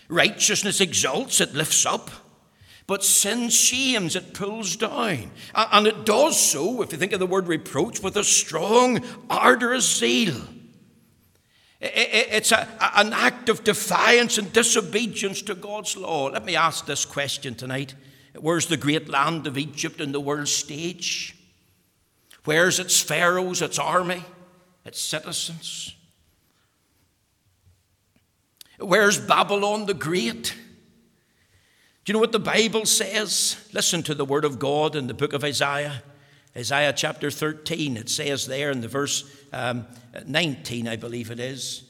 Righteousness 0.08 0.80
exalts, 0.80 1.40
it 1.40 1.54
lifts 1.54 1.86
up. 1.86 2.10
But 2.86 3.02
sin 3.02 3.48
shames, 3.48 4.14
it 4.14 4.34
pulls 4.34 4.76
down. 4.76 5.30
And 5.54 5.86
it 5.86 6.04
does 6.04 6.38
so, 6.38 6.82
if 6.82 6.92
you 6.92 6.98
think 6.98 7.12
of 7.12 7.20
the 7.20 7.26
word 7.26 7.48
reproach, 7.48 8.02
with 8.02 8.16
a 8.16 8.24
strong, 8.24 9.02
ardorous 9.30 9.98
zeal. 9.98 10.40
It's 11.80 12.52
a, 12.52 12.68
an 12.96 13.12
act 13.12 13.48
of 13.48 13.64
defiance 13.64 14.38
and 14.38 14.52
disobedience 14.52 15.42
to 15.42 15.54
God's 15.54 15.96
law. 15.96 16.26
Let 16.26 16.44
me 16.44 16.56
ask 16.56 16.86
this 16.86 17.04
question 17.04 17.54
tonight 17.54 17.94
Where's 18.38 18.66
the 18.66 18.76
great 18.76 19.08
land 19.08 19.46
of 19.46 19.56
Egypt 19.56 20.00
in 20.00 20.12
the 20.12 20.20
world 20.20 20.48
stage? 20.48 21.36
Where's 22.44 22.78
its 22.78 23.00
pharaohs, 23.00 23.62
its 23.62 23.78
army, 23.78 24.24
its 24.84 25.00
citizens? 25.00 25.94
Where's 28.78 29.18
Babylon 29.18 29.86
the 29.86 29.94
Great? 29.94 30.54
Do 32.04 32.10
you 32.10 32.14
know 32.14 32.20
what 32.20 32.32
the 32.32 32.38
Bible 32.38 32.84
says? 32.84 33.56
Listen 33.72 34.02
to 34.02 34.14
the 34.14 34.26
word 34.26 34.44
of 34.44 34.58
God 34.58 34.94
in 34.94 35.06
the 35.06 35.14
book 35.14 35.32
of 35.32 35.42
Isaiah. 35.42 36.02
Isaiah 36.54 36.92
chapter 36.92 37.30
13, 37.30 37.96
it 37.96 38.10
says 38.10 38.46
there 38.46 38.70
in 38.70 38.82
the 38.82 38.88
verse 38.88 39.24
um, 39.54 39.86
19, 40.26 40.86
I 40.86 40.96
believe 40.96 41.30
it 41.30 41.40
is, 41.40 41.84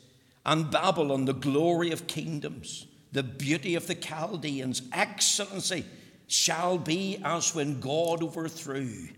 and 0.46 0.70
Babylon, 0.70 1.24
the 1.24 1.35
glory 1.35 1.90
of 1.90 2.07
kingdoms, 2.07 2.87
the 3.11 3.24
beauty 3.24 3.74
of 3.74 3.88
the 3.88 3.94
Chaldeans, 3.96 4.83
excellency, 4.92 5.85
shall 6.29 6.79
be 6.79 7.20
as 7.24 7.55
when 7.55 7.81
God 7.81 8.22
overthrew 8.22 9.09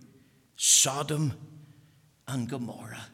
Sodom 0.57 1.35
and 2.27 2.49
Gomorrah? 2.49 3.07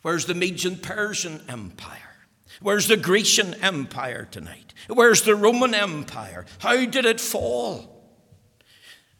Where's 0.00 0.24
the 0.24 0.34
Median 0.34 0.78
Persian 0.78 1.42
Empire? 1.48 2.15
Where's 2.60 2.88
the 2.88 2.96
Grecian 2.96 3.54
Empire 3.54 4.26
tonight? 4.30 4.74
Where's 4.88 5.22
the 5.22 5.34
Roman 5.34 5.74
Empire? 5.74 6.46
How 6.58 6.84
did 6.84 7.04
it 7.04 7.20
fall? 7.20 7.92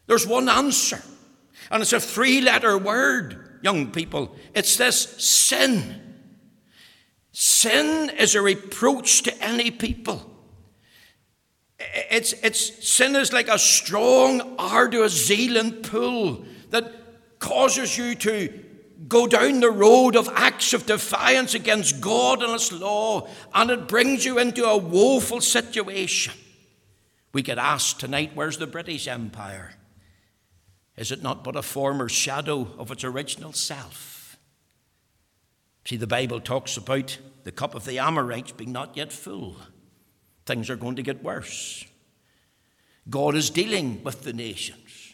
There's 0.07 0.25
one 0.25 0.49
answer, 0.49 1.01
and 1.69 1.81
it's 1.81 1.93
a 1.93 1.99
three 1.99 2.41
letter 2.41 2.77
word, 2.77 3.59
young 3.61 3.91
people. 3.91 4.35
It's 4.53 4.77
this 4.77 5.01
sin. 5.23 6.01
Sin 7.31 8.09
is 8.17 8.33
a 8.33 8.41
reproach 8.41 9.23
to 9.23 9.43
any 9.43 9.69
people. 9.69 10.33
It's, 11.79 12.33
it's, 12.41 12.87
sin 12.87 13.15
is 13.15 13.31
like 13.31 13.49
a 13.49 13.59
strong, 13.59 14.55
arduous 14.57 15.27
Zealand 15.27 15.83
pull 15.83 16.45
that 16.69 16.91
causes 17.39 17.97
you 17.97 18.15
to 18.15 18.65
go 19.07 19.27
down 19.27 19.59
the 19.59 19.71
road 19.71 20.15
of 20.15 20.29
acts 20.33 20.73
of 20.73 20.85
defiance 20.85 21.53
against 21.53 22.01
God 22.01 22.41
and 22.41 22.53
His 22.53 22.71
law, 22.71 23.27
and 23.53 23.69
it 23.69 23.87
brings 23.87 24.25
you 24.25 24.39
into 24.39 24.65
a 24.65 24.77
woeful 24.77 25.41
situation. 25.41 26.33
We 27.33 27.41
get 27.41 27.57
asked 27.57 27.99
tonight, 27.99 28.31
where's 28.33 28.57
the 28.57 28.67
British 28.67 29.07
Empire? 29.07 29.75
Is 30.95 31.11
it 31.11 31.21
not 31.21 31.43
but 31.43 31.55
a 31.55 31.61
former 31.61 32.09
shadow 32.09 32.67
of 32.77 32.91
its 32.91 33.03
original 33.03 33.53
self? 33.53 34.37
See, 35.85 35.95
the 35.95 36.07
Bible 36.07 36.41
talks 36.41 36.75
about 36.75 37.17
the 37.43 37.51
cup 37.51 37.75
of 37.75 37.85
the 37.85 37.99
Amorites 37.99 38.51
being 38.51 38.71
not 38.71 38.97
yet 38.97 39.13
full. 39.13 39.55
Things 40.45 40.69
are 40.69 40.75
going 40.75 40.95
to 40.95 41.03
get 41.03 41.23
worse. 41.23 41.85
God 43.09 43.35
is 43.35 43.49
dealing 43.49 44.03
with 44.03 44.23
the 44.23 44.33
nations. 44.33 45.06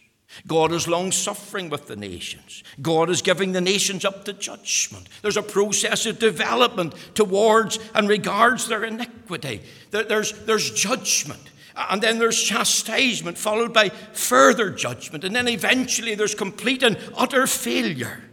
God 0.48 0.72
is 0.72 0.88
long 0.88 1.12
suffering 1.12 1.69
with 1.69 1.88
the 1.88 1.96
nations. 1.96 2.63
God 2.82 3.10
is 3.10 3.22
giving 3.22 3.52
the 3.52 3.62
nations 3.62 4.04
up 4.04 4.26
to 4.26 4.34
judgment. 4.34 5.08
There's 5.22 5.38
a 5.38 5.43
process 5.43 6.06
of 6.06 6.19
development 6.19 6.96
towards 7.13 7.80
and 7.93 8.10
regards 8.10 8.67
their 8.67 8.84
iniquity. 8.84 9.62
There's, 9.91 10.34
there's 10.46 10.72
judgment. 10.72 11.41
And 11.76 12.02
then 12.02 12.19
there's 12.19 12.41
chastisement, 12.41 13.38
followed 13.38 13.74
by 13.74 13.89
further 13.89 14.69
judgment. 14.69 15.24
And 15.24 15.36
then 15.36 15.48
eventually 15.48 16.15
there's 16.15 16.36
complete 16.36 16.84
and 16.84 16.98
utter 17.15 17.48
failure. 17.48 18.24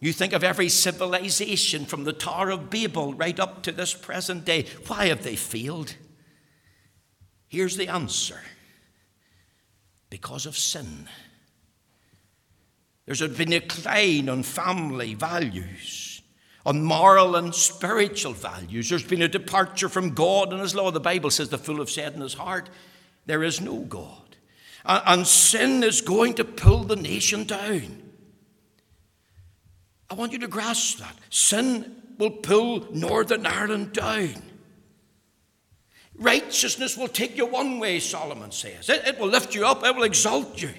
You 0.00 0.12
think 0.12 0.32
of 0.32 0.42
every 0.42 0.70
civilization 0.70 1.84
from 1.84 2.04
the 2.04 2.14
Tower 2.14 2.50
of 2.50 2.70
Babel 2.70 3.12
right 3.14 3.38
up 3.38 3.62
to 3.64 3.72
this 3.72 3.92
present 3.92 4.44
day. 4.44 4.66
Why 4.86 5.08
have 5.08 5.22
they 5.22 5.36
failed? 5.36 5.94
Here's 7.48 7.76
the 7.76 7.88
answer 7.88 8.40
because 10.10 10.44
of 10.44 10.58
sin. 10.58 11.08
There's 13.06 13.26
been 13.26 13.52
a 13.52 13.60
decline 13.60 14.28
on 14.28 14.42
family 14.42 15.14
values, 15.14 16.22
on 16.66 16.84
moral 16.84 17.36
and 17.36 17.54
spiritual 17.54 18.32
values. 18.32 18.88
There's 18.88 19.02
been 19.02 19.22
a 19.22 19.28
departure 19.28 19.88
from 19.88 20.14
God 20.14 20.52
and 20.52 20.60
His 20.60 20.74
law. 20.74 20.90
The 20.90 21.00
Bible 21.00 21.30
says 21.30 21.48
the 21.48 21.58
fool 21.58 21.78
have 21.78 21.90
said 21.90 22.14
in 22.14 22.20
his 22.20 22.34
heart, 22.34 22.68
There 23.26 23.42
is 23.42 23.60
no 23.60 23.78
God. 23.78 24.36
And 24.84 25.26
sin 25.26 25.82
is 25.82 26.00
going 26.00 26.34
to 26.34 26.44
pull 26.44 26.84
the 26.84 26.96
nation 26.96 27.44
down. 27.44 28.02
I 30.08 30.14
want 30.14 30.32
you 30.32 30.38
to 30.38 30.48
grasp 30.48 30.98
that. 30.98 31.16
Sin 31.30 31.96
will 32.18 32.30
pull 32.30 32.86
Northern 32.92 33.46
Ireland 33.46 33.92
down. 33.92 34.49
Righteousness 36.20 36.98
will 36.98 37.08
take 37.08 37.36
you 37.36 37.46
one 37.46 37.80
way, 37.80 37.98
Solomon 37.98 38.52
says. 38.52 38.90
It, 38.90 39.06
it, 39.06 39.18
will 39.18 39.28
lift 39.28 39.54
you 39.54 39.66
up, 39.66 39.84
it 39.84 39.96
will 39.96 40.04
exalt 40.04 40.60
you 40.60 40.70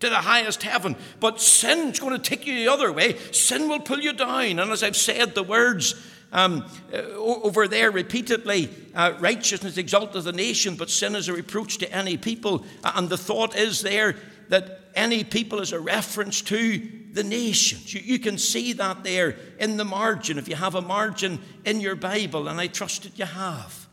to 0.00 0.10
the 0.10 0.16
highest 0.16 0.62
heaven. 0.62 0.94
But 1.20 1.40
sin's 1.40 1.98
going 1.98 2.12
to 2.12 2.18
take 2.18 2.46
you 2.46 2.54
the 2.54 2.68
other 2.68 2.92
way. 2.92 3.16
Sin 3.32 3.68
will 3.68 3.80
pull 3.80 4.00
you 4.00 4.12
down. 4.12 4.58
And 4.58 4.70
as 4.70 4.82
I've 4.82 4.96
said, 4.96 5.34
the 5.34 5.42
words 5.42 5.94
um, 6.32 6.66
uh, 6.92 6.98
over 7.16 7.66
there 7.66 7.90
repeatedly 7.90 8.70
uh, 8.94 9.14
righteousness 9.18 9.78
exalteth 9.78 10.24
the 10.24 10.32
nation, 10.32 10.76
but 10.76 10.90
sin 10.90 11.16
is 11.16 11.28
a 11.28 11.32
reproach 11.32 11.78
to 11.78 11.92
any 11.92 12.16
people. 12.16 12.64
And 12.84 13.08
the 13.08 13.18
thought 13.18 13.56
is 13.56 13.80
there 13.80 14.16
that 14.48 14.80
any 14.94 15.24
people 15.24 15.60
is 15.60 15.72
a 15.72 15.80
reference 15.80 16.42
to 16.42 16.88
the 17.12 17.24
nations. 17.24 17.92
You, 17.94 18.00
you, 18.00 18.18
can 18.18 18.36
see 18.36 18.74
that 18.74 19.02
there 19.02 19.36
in 19.58 19.76
the 19.76 19.84
margin 19.84 20.38
if 20.38 20.48
you 20.48 20.56
have 20.56 20.74
a 20.74 20.82
margin 20.82 21.40
in 21.64 21.80
your 21.80 21.96
Bible, 21.96 22.48
and 22.48 22.60
I 22.60 22.66
trust 22.66 23.04
that 23.04 23.18
you 23.18 23.24
have. 23.24 23.88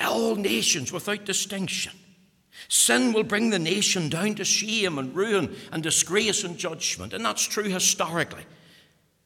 All 0.00 0.36
nations 0.36 0.92
without 0.92 1.24
distinction. 1.24 1.92
Sin 2.68 3.12
will 3.12 3.22
bring 3.22 3.50
the 3.50 3.58
nation 3.58 4.08
down 4.08 4.34
to 4.36 4.44
shame 4.44 4.98
and 4.98 5.14
ruin 5.14 5.56
and 5.72 5.82
disgrace 5.82 6.44
and 6.44 6.58
judgment. 6.58 7.12
And 7.12 7.24
that's 7.24 7.46
true 7.46 7.64
historically, 7.64 8.44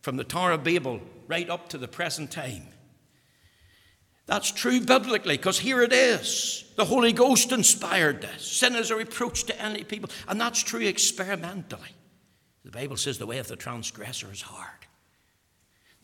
from 0.02 0.16
the 0.16 0.24
Tower 0.24 0.52
of 0.52 0.64
Babel 0.64 1.00
right 1.26 1.48
up 1.48 1.68
to 1.70 1.78
the 1.78 1.88
present 1.88 2.30
time. 2.30 2.68
That's 4.26 4.50
true 4.50 4.80
biblically, 4.80 5.36
because 5.36 5.58
here 5.58 5.82
it 5.82 5.92
is. 5.92 6.64
The 6.76 6.86
Holy 6.86 7.12
Ghost 7.12 7.52
inspired 7.52 8.22
this. 8.22 8.42
Sin 8.46 8.74
is 8.74 8.90
a 8.90 8.96
reproach 8.96 9.44
to 9.44 9.60
any 9.60 9.84
people. 9.84 10.10
And 10.26 10.40
that's 10.40 10.62
true 10.62 10.80
experimentally. 10.80 11.90
The 12.64 12.70
Bible 12.70 12.96
says 12.96 13.18
the 13.18 13.26
way 13.26 13.38
of 13.38 13.48
the 13.48 13.56
transgressor 13.56 14.32
is 14.32 14.40
hard. 14.40 14.86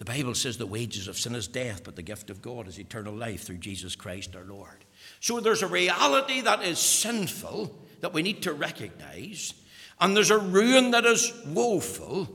The 0.01 0.07
Bible 0.07 0.35
says 0.35 0.57
the 0.57 0.65
wages 0.65 1.09
of 1.09 1.19
sin 1.19 1.35
is 1.35 1.47
death, 1.47 1.85
but 1.85 1.95
the 1.95 2.01
gift 2.01 2.31
of 2.31 2.41
God 2.41 2.67
is 2.67 2.81
eternal 2.81 3.15
life 3.15 3.43
through 3.43 3.59
Jesus 3.59 3.95
Christ 3.95 4.35
our 4.35 4.45
Lord. 4.45 4.87
So 5.21 5.41
there's 5.41 5.61
a 5.63 5.67
reality 5.67 6.41
that 6.41 6.63
is 6.63 6.79
sinful 6.79 7.79
that 8.01 8.15
we 8.15 8.23
need 8.23 8.41
to 8.45 8.55
recognize, 8.55 9.53
and 10.01 10.17
there's 10.17 10.31
a 10.31 10.39
ruin 10.39 10.93
that 10.93 11.05
is 11.05 11.31
woeful 11.45 12.31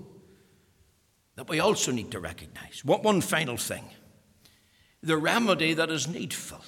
that 1.38 1.50
we 1.50 1.60
also 1.60 1.92
need 1.92 2.12
to 2.12 2.20
recognize. 2.20 2.86
What 2.86 3.04
one 3.04 3.20
final 3.20 3.58
thing 3.58 3.86
the 5.02 5.18
remedy 5.18 5.74
that 5.74 5.90
is 5.90 6.08
needful. 6.08 6.62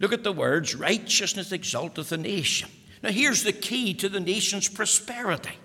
Look 0.00 0.12
at 0.12 0.24
the 0.24 0.32
words 0.32 0.74
righteousness 0.74 1.52
exalteth 1.52 2.10
a 2.10 2.16
nation. 2.16 2.70
Now, 3.04 3.10
here's 3.10 3.44
the 3.44 3.52
key 3.52 3.94
to 3.94 4.08
the 4.08 4.18
nation's 4.18 4.68
prosperity. 4.68 5.58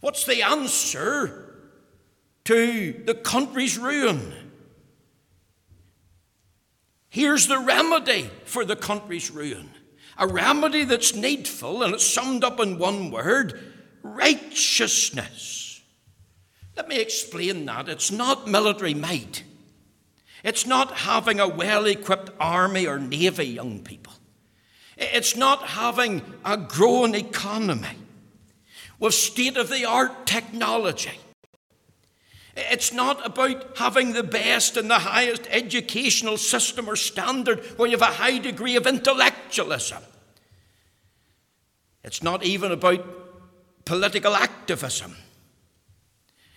What's 0.00 0.24
the 0.24 0.42
answer 0.42 1.49
to 2.50 2.92
the 3.04 3.14
country's 3.14 3.78
ruin. 3.78 4.32
Here's 7.08 7.46
the 7.46 7.60
remedy 7.60 8.28
for 8.44 8.64
the 8.64 8.74
country's 8.74 9.30
ruin 9.30 9.70
a 10.18 10.26
remedy 10.26 10.82
that's 10.84 11.14
needful, 11.14 11.84
and 11.84 11.94
it's 11.94 12.04
summed 12.04 12.42
up 12.42 12.58
in 12.58 12.76
one 12.76 13.12
word 13.12 13.58
righteousness. 14.02 15.80
Let 16.76 16.88
me 16.88 16.98
explain 17.00 17.64
that. 17.66 17.88
It's 17.88 18.10
not 18.10 18.48
military 18.48 18.94
might, 18.94 19.44
it's 20.42 20.66
not 20.66 20.90
having 20.98 21.38
a 21.38 21.46
well 21.46 21.86
equipped 21.86 22.30
army 22.40 22.84
or 22.84 22.98
navy, 22.98 23.46
young 23.46 23.78
people. 23.78 24.12
It's 24.96 25.36
not 25.36 25.68
having 25.68 26.22
a 26.44 26.56
growing 26.56 27.14
economy 27.14 27.96
with 28.98 29.14
state 29.14 29.56
of 29.56 29.68
the 29.68 29.84
art 29.84 30.26
technology. 30.26 31.16
It's 32.56 32.92
not 32.92 33.24
about 33.24 33.78
having 33.78 34.12
the 34.12 34.22
best 34.22 34.76
and 34.76 34.90
the 34.90 34.98
highest 34.98 35.46
educational 35.50 36.36
system 36.36 36.88
or 36.88 36.96
standard 36.96 37.60
where 37.76 37.88
you 37.88 37.96
have 37.98 38.08
a 38.08 38.16
high 38.16 38.38
degree 38.38 38.76
of 38.76 38.86
intellectualism. 38.86 40.02
It's 42.02 42.22
not 42.22 42.42
even 42.42 42.72
about 42.72 43.04
political 43.84 44.34
activism. 44.34 45.16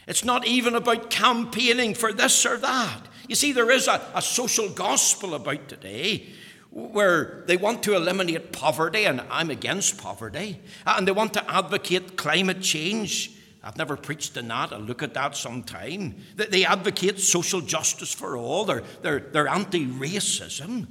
It's 0.08 0.26
not 0.26 0.46
even 0.48 0.76
about 0.76 1.10
campaigning 1.10 1.94
for 1.94 2.12
this 2.12 2.46
or 2.46 2.58
that. 2.58 3.08
You 3.28 3.36
see, 3.36 3.52
there 3.52 3.72
is 3.72 3.88
a, 3.88 4.02
a 4.16 4.22
social 4.22 4.70
gospel 4.70 5.34
about 5.34 5.70
today 5.70 6.28
where 6.72 7.44
they 7.48 7.56
want 7.56 7.84
to 7.84 7.96
eliminate 7.96 8.52
poverty, 8.52 9.06
and 9.06 9.22
I'm 9.30 9.52
against 9.52 9.98
poverty, 9.98 10.60
and 10.86 11.08
they 11.08 11.12
want 11.12 11.34
to 11.36 11.52
advocate 11.52 12.18
climate 12.18 12.62
change 12.62 13.32
I've 13.64 13.78
never 13.78 13.96
preached 13.96 14.36
in 14.36 14.50
that. 14.50 14.74
I'll 14.74 14.80
look 14.80 15.02
at 15.02 15.14
that 15.14 15.38
sometime. 15.38 16.16
They 16.36 16.66
advocate 16.66 17.20
social 17.20 17.62
justice 17.62 18.14
for 18.14 18.36
all, 18.36 18.66
they're, 18.66 18.84
they're, 19.02 19.20
they're 19.20 19.48
anti 19.48 19.86
racism. 19.88 20.88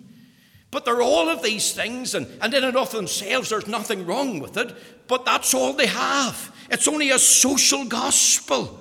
But 0.70 0.86
they're 0.86 1.02
all 1.02 1.28
of 1.28 1.42
these 1.42 1.72
things, 1.72 2.14
and, 2.14 2.26
and 2.40 2.54
in 2.54 2.64
and 2.64 2.78
of 2.78 2.90
themselves, 2.92 3.50
there's 3.50 3.66
nothing 3.66 4.06
wrong 4.06 4.40
with 4.40 4.56
it, 4.56 4.74
but 5.06 5.26
that's 5.26 5.52
all 5.52 5.74
they 5.74 5.86
have. 5.86 6.50
It's 6.70 6.88
only 6.88 7.10
a 7.10 7.18
social 7.18 7.84
gospel. 7.84 8.78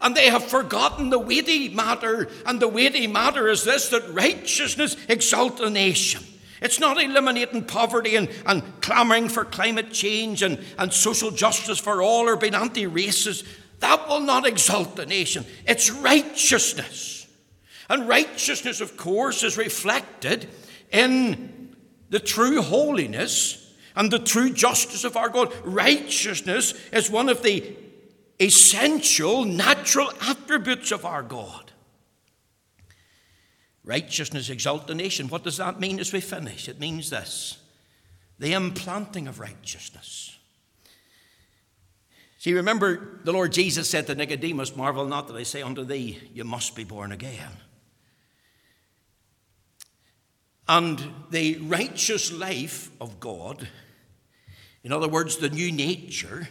And 0.00 0.16
they 0.16 0.28
have 0.28 0.42
forgotten 0.42 1.10
the 1.10 1.20
weighty 1.20 1.68
matter, 1.68 2.28
and 2.46 2.58
the 2.58 2.66
weighty 2.66 3.06
matter 3.06 3.46
is 3.46 3.62
this 3.62 3.90
that 3.90 4.12
righteousness 4.12 4.96
exalt 5.08 5.60
a 5.60 5.70
nation. 5.70 6.24
It's 6.60 6.78
not 6.78 7.02
eliminating 7.02 7.64
poverty 7.64 8.16
and, 8.16 8.28
and 8.46 8.62
clamouring 8.82 9.28
for 9.28 9.44
climate 9.44 9.92
change 9.92 10.42
and, 10.42 10.58
and 10.78 10.92
social 10.92 11.30
justice 11.30 11.78
for 11.78 12.02
all 12.02 12.28
or 12.28 12.36
being 12.36 12.54
anti 12.54 12.84
racist. 12.84 13.46
That 13.80 14.08
will 14.08 14.20
not 14.20 14.46
exalt 14.46 14.96
the 14.96 15.06
nation. 15.06 15.46
It's 15.66 15.90
righteousness. 15.90 17.26
And 17.88 18.06
righteousness, 18.06 18.80
of 18.80 18.96
course, 18.96 19.42
is 19.42 19.56
reflected 19.56 20.48
in 20.92 21.76
the 22.10 22.20
true 22.20 22.62
holiness 22.62 23.74
and 23.96 24.10
the 24.10 24.18
true 24.18 24.52
justice 24.52 25.04
of 25.04 25.16
our 25.16 25.28
God. 25.28 25.52
Righteousness 25.64 26.74
is 26.92 27.10
one 27.10 27.28
of 27.28 27.42
the 27.42 27.76
essential 28.40 29.44
natural 29.44 30.10
attributes 30.22 30.92
of 30.92 31.04
our 31.04 31.22
God. 31.22 31.69
Righteousness 33.84 34.50
exalt 34.50 34.86
the 34.86 34.94
nation. 34.94 35.28
What 35.28 35.44
does 35.44 35.56
that 35.56 35.80
mean 35.80 36.00
as 36.00 36.12
we 36.12 36.20
finish? 36.20 36.68
It 36.68 36.80
means 36.80 37.10
this 37.10 37.58
the 38.38 38.54
implanting 38.54 39.28
of 39.28 39.38
righteousness. 39.38 40.38
See, 42.38 42.54
remember 42.54 43.20
the 43.22 43.32
Lord 43.32 43.52
Jesus 43.52 43.90
said 43.90 44.06
to 44.06 44.14
Nicodemus, 44.14 44.74
Marvel 44.74 45.04
not 45.04 45.28
that 45.28 45.36
I 45.36 45.42
say 45.42 45.60
unto 45.60 45.84
thee, 45.84 46.18
you 46.32 46.42
must 46.42 46.74
be 46.74 46.84
born 46.84 47.12
again. 47.12 47.52
And 50.66 51.12
the 51.30 51.58
righteous 51.58 52.32
life 52.32 52.90
of 52.98 53.20
God, 53.20 53.68
in 54.82 54.90
other 54.90 55.08
words, 55.08 55.36
the 55.36 55.50
new 55.50 55.70
nature, 55.70 56.48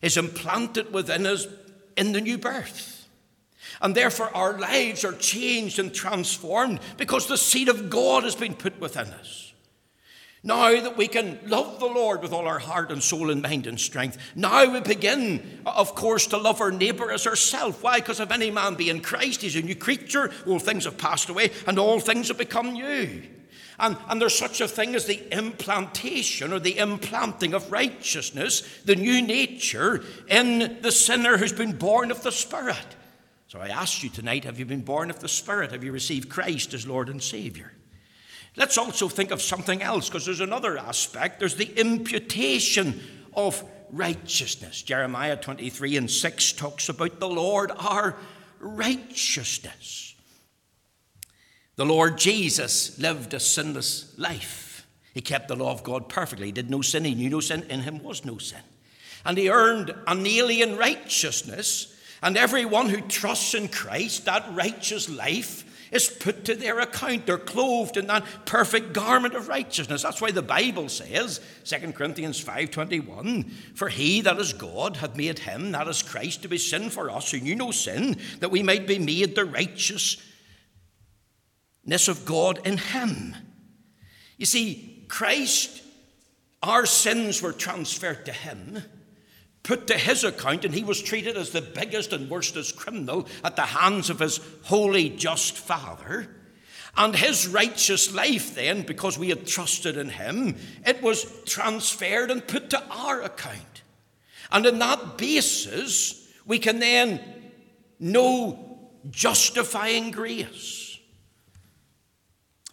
is 0.00 0.16
implanted 0.16 0.92
within 0.92 1.24
us 1.24 1.46
in 1.96 2.10
the 2.10 2.20
new 2.20 2.36
birth. 2.36 2.91
And 3.80 3.94
therefore, 3.94 4.34
our 4.36 4.58
lives 4.58 5.04
are 5.04 5.14
changed 5.14 5.78
and 5.78 5.94
transformed 5.94 6.80
because 6.96 7.26
the 7.26 7.38
seed 7.38 7.68
of 7.68 7.90
God 7.90 8.24
has 8.24 8.34
been 8.34 8.54
put 8.54 8.80
within 8.80 9.08
us. 9.08 9.52
Now 10.44 10.80
that 10.80 10.96
we 10.96 11.06
can 11.06 11.38
love 11.46 11.78
the 11.78 11.86
Lord 11.86 12.20
with 12.20 12.32
all 12.32 12.48
our 12.48 12.58
heart 12.58 12.90
and 12.90 13.00
soul 13.00 13.30
and 13.30 13.42
mind 13.42 13.68
and 13.68 13.78
strength, 13.78 14.18
now 14.34 14.72
we 14.72 14.80
begin, 14.80 15.60
of 15.64 15.94
course, 15.94 16.26
to 16.28 16.36
love 16.36 16.60
our 16.60 16.72
neighbour 16.72 17.12
as 17.12 17.28
ourselves. 17.28 17.80
Why? 17.80 18.00
Because 18.00 18.18
if 18.18 18.32
any 18.32 18.50
man 18.50 18.74
be 18.74 18.90
in 18.90 19.02
Christ, 19.02 19.42
he's 19.42 19.54
a 19.54 19.62
new 19.62 19.76
creature. 19.76 20.32
All 20.46 20.58
things 20.58 20.84
have 20.84 20.98
passed 20.98 21.28
away, 21.28 21.52
and 21.68 21.78
all 21.78 22.00
things 22.00 22.26
have 22.26 22.38
become 22.38 22.72
new. 22.72 23.22
And, 23.78 23.96
and 24.08 24.20
there's 24.20 24.36
such 24.36 24.60
a 24.60 24.66
thing 24.66 24.96
as 24.96 25.06
the 25.06 25.22
implantation 25.36 26.52
or 26.52 26.58
the 26.58 26.78
implanting 26.78 27.54
of 27.54 27.70
righteousness, 27.70 28.62
the 28.84 28.96
new 28.96 29.22
nature 29.22 30.02
in 30.28 30.78
the 30.82 30.92
sinner 30.92 31.36
who's 31.36 31.52
been 31.52 31.78
born 31.78 32.10
of 32.10 32.22
the 32.22 32.32
Spirit. 32.32 32.96
So 33.52 33.60
I 33.60 33.68
ask 33.68 34.02
you 34.02 34.08
tonight 34.08 34.44
have 34.44 34.58
you 34.58 34.64
been 34.64 34.80
born 34.80 35.10
of 35.10 35.20
the 35.20 35.28
Spirit? 35.28 35.72
Have 35.72 35.84
you 35.84 35.92
received 35.92 36.30
Christ 36.30 36.72
as 36.72 36.86
Lord 36.86 37.10
and 37.10 37.22
Saviour? 37.22 37.70
Let's 38.56 38.78
also 38.78 39.10
think 39.10 39.30
of 39.30 39.42
something 39.42 39.82
else 39.82 40.08
because 40.08 40.24
there's 40.24 40.40
another 40.40 40.78
aspect. 40.78 41.38
There's 41.38 41.56
the 41.56 41.70
imputation 41.78 43.02
of 43.34 43.62
righteousness. 43.90 44.80
Jeremiah 44.80 45.36
23 45.36 45.98
and 45.98 46.10
6 46.10 46.52
talks 46.54 46.88
about 46.88 47.20
the 47.20 47.28
Lord 47.28 47.72
our 47.76 48.16
righteousness. 48.58 50.14
The 51.76 51.84
Lord 51.84 52.16
Jesus 52.16 52.98
lived 52.98 53.34
a 53.34 53.40
sinless 53.40 54.14
life. 54.16 54.86
He 55.12 55.20
kept 55.20 55.48
the 55.48 55.56
law 55.56 55.72
of 55.72 55.82
God 55.82 56.08
perfectly. 56.08 56.46
He 56.46 56.52
did 56.52 56.70
no 56.70 56.80
sin. 56.80 57.04
He 57.04 57.14
knew 57.14 57.28
no 57.28 57.40
sin. 57.40 57.64
In 57.68 57.80
him 57.80 58.02
was 58.02 58.24
no 58.24 58.38
sin. 58.38 58.62
And 59.26 59.36
he 59.36 59.50
earned 59.50 59.94
an 60.06 60.26
alien 60.26 60.78
righteousness. 60.78 61.91
And 62.22 62.36
everyone 62.36 62.88
who 62.88 63.00
trusts 63.00 63.54
in 63.54 63.68
Christ, 63.68 64.26
that 64.26 64.46
righteous 64.54 65.08
life, 65.08 65.64
is 65.90 66.08
put 66.08 66.44
to 66.46 66.54
their 66.54 66.80
account. 66.80 67.26
They're 67.26 67.36
clothed 67.36 67.96
in 67.96 68.06
that 68.06 68.24
perfect 68.46 68.94
garment 68.94 69.34
of 69.34 69.48
righteousness. 69.48 70.02
That's 70.02 70.20
why 70.22 70.30
the 70.30 70.40
Bible 70.40 70.88
says, 70.88 71.40
2 71.64 71.92
Corinthians 71.92 72.42
5.21, 72.42 73.50
For 73.74 73.88
he 73.88 74.22
that 74.22 74.38
is 74.38 74.54
God 74.54 74.96
hath 74.96 75.16
made 75.16 75.40
him, 75.40 75.72
that 75.72 75.88
is 75.88 76.02
Christ, 76.02 76.42
to 76.42 76.48
be 76.48 76.58
sin 76.58 76.88
for 76.88 77.10
us, 77.10 77.30
who 77.30 77.40
knew 77.40 77.54
no 77.54 77.72
sin, 77.72 78.16
that 78.40 78.50
we 78.50 78.62
might 78.62 78.86
be 78.86 78.98
made 78.98 79.34
the 79.34 79.44
righteousness 79.44 80.22
of 82.08 82.24
God 82.24 82.66
in 82.66 82.78
him. 82.78 83.36
You 84.38 84.46
see, 84.46 85.04
Christ, 85.08 85.82
our 86.62 86.86
sins 86.86 87.42
were 87.42 87.52
transferred 87.52 88.24
to 88.24 88.32
him 88.32 88.82
put 89.62 89.86
to 89.86 89.94
his 89.94 90.24
account, 90.24 90.64
and 90.64 90.74
he 90.74 90.84
was 90.84 91.00
treated 91.00 91.36
as 91.36 91.50
the 91.50 91.62
biggest 91.62 92.12
and 92.12 92.28
worstest 92.28 92.76
criminal 92.76 93.28
at 93.44 93.56
the 93.56 93.62
hands 93.62 94.10
of 94.10 94.18
his 94.18 94.40
holy, 94.64 95.10
just 95.10 95.56
Father. 95.56 96.28
And 96.96 97.16
his 97.16 97.48
righteous 97.48 98.12
life, 98.12 98.54
then, 98.54 98.82
because 98.82 99.18
we 99.18 99.30
had 99.30 99.46
trusted 99.46 99.96
in 99.96 100.10
him, 100.10 100.56
it 100.84 101.00
was 101.00 101.24
transferred 101.46 102.30
and 102.30 102.46
put 102.46 102.70
to 102.70 102.84
our 102.90 103.22
account. 103.22 103.82
And 104.50 104.66
in 104.66 104.78
that 104.80 105.16
basis, 105.16 106.28
we 106.44 106.58
can 106.58 106.80
then 106.80 107.20
know 107.98 108.90
justifying 109.10 110.10
grace. 110.10 110.98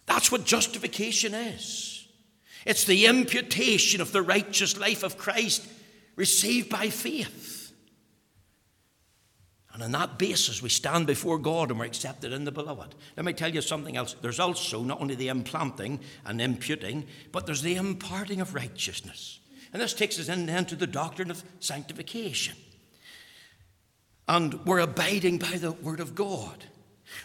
That's 0.06 0.30
what 0.30 0.44
justification 0.44 1.34
is. 1.34 2.06
It's 2.66 2.84
the 2.84 3.06
imputation 3.06 4.02
of 4.02 4.12
the 4.12 4.22
righteous 4.22 4.78
life 4.78 5.02
of 5.02 5.16
Christ 5.16 5.66
received 6.20 6.68
by 6.68 6.90
faith. 6.90 7.72
And 9.72 9.82
on 9.82 9.92
that 9.92 10.18
basis, 10.18 10.60
we 10.60 10.68
stand 10.68 11.06
before 11.06 11.38
God 11.38 11.70
and 11.70 11.78
we're 11.78 11.86
accepted 11.86 12.34
in 12.34 12.44
the 12.44 12.52
beloved. 12.52 12.94
Let 13.16 13.24
me 13.24 13.32
tell 13.32 13.54
you 13.54 13.62
something 13.62 13.96
else. 13.96 14.14
There's 14.20 14.38
also 14.38 14.82
not 14.82 15.00
only 15.00 15.14
the 15.14 15.28
implanting 15.28 15.98
and 16.26 16.38
imputing, 16.42 17.06
but 17.32 17.46
there's 17.46 17.62
the 17.62 17.76
imparting 17.76 18.42
of 18.42 18.54
righteousness. 18.54 19.40
And 19.72 19.80
this 19.80 19.94
takes 19.94 20.18
us 20.18 20.28
in 20.28 20.44
then 20.44 20.66
to 20.66 20.76
the 20.76 20.86
doctrine 20.86 21.30
of 21.30 21.42
sanctification. 21.58 22.56
And 24.28 24.62
we're 24.66 24.80
abiding 24.80 25.38
by 25.38 25.56
the 25.56 25.72
Word 25.72 26.00
of 26.00 26.14
God. 26.14 26.66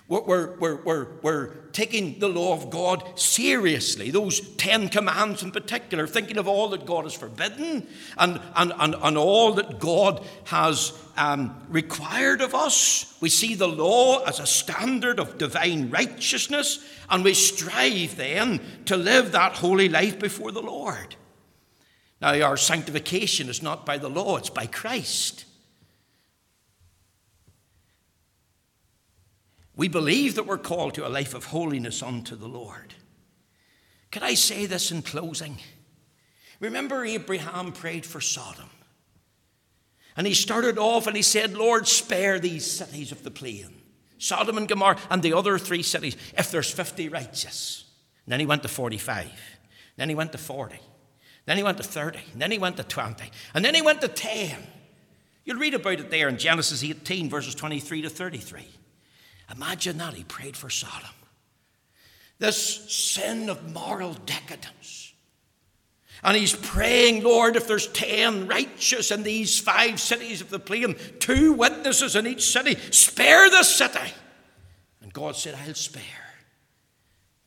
We're, 0.08 0.56
we're, 0.58 0.76
we're, 0.84 1.08
we're, 1.22 1.54
taking 1.76 2.18
the 2.20 2.30
law 2.30 2.54
of 2.54 2.70
God 2.70 3.20
seriously, 3.20 4.10
those 4.10 4.40
Ten 4.56 4.88
Commands 4.88 5.44
in 5.44 5.52
particular, 5.52 6.08
thinking 6.08 6.38
of 6.38 6.48
all 6.48 6.70
that 6.70 6.86
God 6.86 7.04
has 7.04 7.14
forbidden 7.14 7.86
and, 8.18 8.40
and, 8.56 8.72
and, 8.80 8.96
and 8.96 9.18
all 9.18 9.52
that 9.54 9.78
God 9.80 10.26
has 10.46 10.94
um, 11.18 11.54
required 11.68 12.40
of 12.40 12.56
us. 12.56 13.18
We 13.20 13.28
see 13.28 13.56
the 13.56 13.68
law 13.68 14.24
as 14.24 14.40
a 14.40 14.46
standard 14.46 15.20
of 15.20 15.38
divine 15.38 15.90
righteousness, 15.90 16.80
and 17.10 17.26
we 17.26 17.34
strive 17.34 18.16
then 18.16 18.62
to 18.86 18.96
live 18.96 19.34
that 19.34 19.54
holy 19.54 19.90
life 19.90 20.18
before 20.18 20.54
the 20.54 20.62
Lord. 20.62 21.16
Now, 22.22 22.40
our 22.42 22.58
sanctification 22.58 23.50
is 23.50 23.62
not 23.62 23.86
by 23.86 23.98
the 23.98 24.10
law, 24.10 24.38
it's 24.38 24.50
by 24.50 24.68
Christ. 24.68 25.45
We 29.76 29.88
believe 29.88 30.36
that 30.36 30.48
we're 30.48 30.58
called 30.58 30.94
to 30.96 31.08
a 31.08 31.10
life 31.10 31.34
of 31.34 31.46
holiness 31.46 32.02
unto 32.02 32.36
the 32.36 32.48
Lord. 32.48 32.94
Could 34.12 34.24
I 34.24 34.36
say 34.36 34.66
this 34.66 34.92
in 34.92 35.02
closing? 35.02 35.58
Remember, 36.60 37.04
Abraham 37.04 37.74
prayed 37.74 38.06
for 38.06 38.22
Sodom. 38.22 38.70
And 40.16 40.26
he 40.26 40.34
started 40.34 40.78
off 40.78 41.08
and 41.08 41.16
he 41.16 41.22
said, 41.22 41.54
Lord, 41.54 41.88
spare 41.88 42.40
these 42.40 42.70
cities 42.70 43.12
of 43.12 43.24
the 43.24 43.32
plain 43.32 43.74
Sodom 44.18 44.58
and 44.58 44.68
Gomorrah 44.68 44.98
and 45.10 45.22
the 45.22 45.34
other 45.34 45.58
three 45.58 45.84
cities, 45.84 46.16
if 46.38 46.50
there's 46.50 46.72
50 46.72 47.10
righteous. 47.10 47.84
And 48.26 48.32
then 48.32 48.40
he 48.40 48.46
went 48.46 48.64
to 48.64 48.70
45. 48.70 49.30
Then 49.98 50.10
he 50.10 50.16
went 50.16 50.32
to 50.32 50.38
40. 50.38 50.80
Then 51.46 51.58
he 51.58 51.64
went 51.64 51.78
to 51.78 51.84
30. 51.84 52.20
Then 52.34 52.52
he 52.52 52.58
went 52.58 52.78
to 52.78 52.84
20. 52.84 53.30
And 53.54 53.64
then 53.64 53.76
he 53.76 53.82
went 53.82 54.02
to 54.02 54.08
10. 54.08 54.56
You'll 55.44 55.60
read 55.60 55.74
about 55.74 56.00
it 56.00 56.10
there 56.10 56.30
in 56.30 56.38
Genesis 56.38 56.84
18, 56.84 57.30
verses 57.30 57.54
23 57.54 58.04
to 58.04 58.10
33. 58.10 58.66
Imagine 59.54 59.98
that. 59.98 60.14
He 60.14 60.24
prayed 60.24 60.58
for 60.58 60.70
Sodom. 60.70 61.10
This 62.40 62.92
sin 62.92 63.50
of 63.50 63.74
moral 63.74 64.14
decadence. 64.14 65.14
And 66.24 66.36
he's 66.36 66.56
praying, 66.56 67.24
Lord, 67.24 67.56
if 67.56 67.68
there's 67.68 67.88
10 67.88 68.48
righteous 68.48 69.12
in 69.12 69.24
these 69.24 69.60
five 69.60 70.00
cities 70.00 70.42
of 70.42 70.50
the 70.50 70.60
plain, 70.60 70.96
two 71.20 71.54
witnesses 71.54 72.16
in 72.16 72.26
each 72.26 72.50
city, 72.50 72.78
spare 72.92 73.50
the 73.50 73.64
city. 73.64 74.12
And 75.02 75.14
God 75.14 75.36
said, 75.36 75.56
I'll 75.56 75.76
spare. 75.76 76.04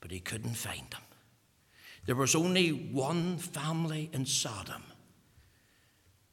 But 0.01 0.13
he 0.13 0.21
couldn't 0.21 0.55
find 0.55 0.89
them. 0.91 1.03
There 2.07 2.15
was 2.15 2.35
only 2.35 2.71
one 2.71 3.37
family 3.37 4.09
in 4.13 4.25
Sodom, 4.25 4.83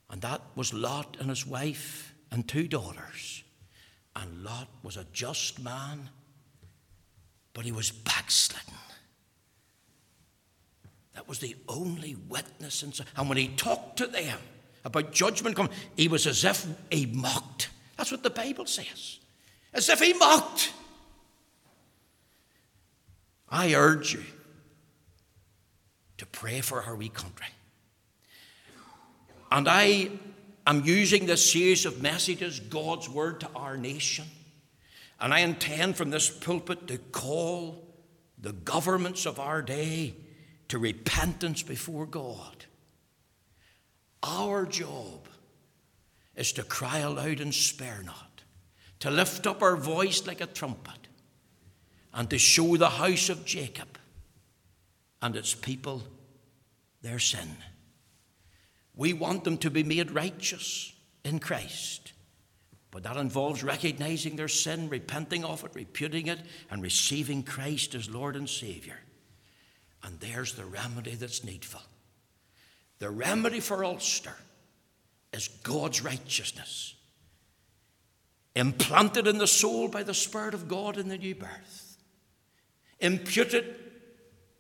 and 0.10 0.22
that 0.22 0.42
was 0.56 0.74
Lot 0.74 1.18
and 1.20 1.30
his 1.30 1.46
wife 1.46 2.14
and 2.32 2.48
two 2.48 2.68
daughters. 2.68 3.44
And 4.16 4.44
Lot 4.44 4.70
was 4.82 4.98
a 4.98 5.06
just 5.12 5.60
man, 5.60 6.10
but 7.54 7.66
he 7.66 7.72
was 7.72 7.92
backslidden. 7.92 8.74
That 11.14 11.28
was 11.28 11.40
the 11.40 11.56
only 11.68 12.16
witness. 12.16 12.84
And 13.16 13.30
when 13.30 13.38
he 13.38 13.50
talked 13.50 13.98
to 13.98 14.08
them 14.08 14.40
about 14.84 15.12
judgment 15.12 15.56
coming, 15.56 15.72
he 15.96 16.08
was 16.08 16.28
as 16.28 16.44
if 16.44 16.68
he 16.92 17.06
mocked. 17.06 17.70
That's 17.98 18.12
what 18.12 18.24
the 18.24 18.30
Bible 18.30 18.66
says. 18.66 19.20
As 19.74 19.90
if 19.90 20.00
he 20.00 20.14
mocked. 20.14 20.74
I 23.50 23.74
urge 23.74 24.14
you 24.14 24.24
to 26.18 26.26
pray 26.26 26.62
for 26.62 26.84
our 26.84 26.96
wee 26.96 27.10
country. 27.10 27.48
And 29.52 29.68
I 29.70 30.10
I'm 30.68 30.84
using 30.84 31.26
this 31.26 31.52
series 31.52 31.86
of 31.86 32.02
messages, 32.02 32.60
God's 32.60 33.08
Word 33.08 33.42
to 33.42 33.50
our 33.56 33.78
nation. 33.78 34.26
And 35.20 35.34
I 35.34 35.40
intend 35.40 35.96
from 35.96 36.10
this 36.10 36.30
pulpit 36.30 36.88
to 36.88 36.98
call 36.98 37.86
the 38.38 38.54
governments 38.54 39.26
of 39.26 39.40
our 39.40 39.62
day 39.62 40.16
to 40.70 40.80
repentance 40.80 41.62
before 41.62 42.06
God. 42.06 42.66
Our 44.24 44.66
job 44.66 45.28
is 46.36 46.52
to 46.54 46.64
cry 46.64 47.00
aloud 47.00 47.40
and 47.40 47.54
spare 47.54 48.02
not, 48.04 48.44
to 49.00 49.12
lift 49.12 49.46
up 49.46 49.62
our 49.62 49.76
voice 49.76 50.26
like 50.26 50.42
a 50.42 50.48
trumpet, 50.48 51.08
and 52.14 52.30
to 52.30 52.40
show 52.40 52.76
the 52.76 52.90
house 52.90 53.30
of 53.30 53.46
Jacob 53.46 53.98
and 55.22 55.36
its 55.36 55.54
people 55.54 56.02
their 57.02 57.20
sin. 57.20 57.56
We 58.96 59.14
want 59.14 59.44
them 59.44 59.58
to 59.60 59.70
be 59.70 59.84
made 59.84 60.12
righteous 60.12 60.94
in 61.24 61.40
Christ. 61.40 62.14
But 62.92 63.04
that 63.04 63.18
involves 63.18 63.62
recognizing 63.62 64.38
their 64.38 64.48
sin, 64.48 64.88
repenting 64.88 65.44
of 65.44 65.66
it, 65.66 65.72
reputing 65.74 66.28
it, 66.28 66.40
and 66.72 66.82
receiving 66.82 67.44
Christ 67.44 67.94
as 67.94 68.10
Lord 68.10 68.38
and 68.38 68.50
Savior. 68.50 69.00
And 70.02 70.18
there's 70.20 70.54
the 70.54 70.64
remedy 70.64 71.16
that's 71.16 71.44
needful. 71.44 71.82
The 73.00 73.10
remedy 73.10 73.60
for 73.60 73.84
Ulster 73.84 74.36
is 75.34 75.50
God's 75.64 76.02
righteousness, 76.04 76.96
implanted 78.56 79.28
in 79.28 79.40
the 79.40 79.48
soul 79.48 79.90
by 79.90 80.04
the 80.04 80.14
Spirit 80.14 80.54
of 80.54 80.70
God 80.70 80.98
in 80.98 81.10
the 81.10 81.18
new 81.18 81.36
birth, 81.36 81.98
imputed 83.00 83.76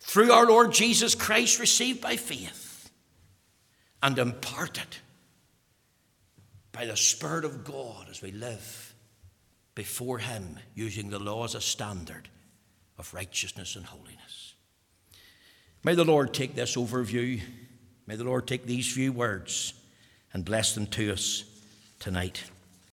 through 0.02 0.34
our 0.34 0.46
Lord 0.46 0.74
Jesus 0.74 1.16
Christ, 1.16 1.60
received 1.60 2.02
by 2.02 2.18
faith, 2.18 2.65
and 4.06 4.20
imparted 4.20 4.98
by 6.72 6.86
the 6.86 6.96
Spirit 6.96 7.44
of 7.44 7.64
God 7.64 8.06
as 8.08 8.22
we 8.22 8.32
live 8.32 8.94
before 9.74 10.20
Him 10.20 10.60
using 10.76 11.10
the 11.10 11.18
law 11.18 11.44
as 11.44 11.56
a 11.56 11.60
standard 11.62 12.30
of 13.00 13.12
righteousness 13.16 13.76
and 13.76 13.84
holiness. 13.84 14.54
May 15.84 15.96
the 15.96 16.06
Lord 16.06 16.36
take 16.36 16.54
this 16.54 16.76
overview, 16.76 17.42
may 18.06 18.16
the 18.16 18.24
Lord 18.24 18.46
take 18.46 18.68
these 18.68 18.94
few 18.94 19.12
words 19.12 19.74
and 20.34 20.46
bless 20.46 20.76
them 20.76 20.86
to 20.86 21.12
us 21.12 21.44
tonight. 21.98 22.44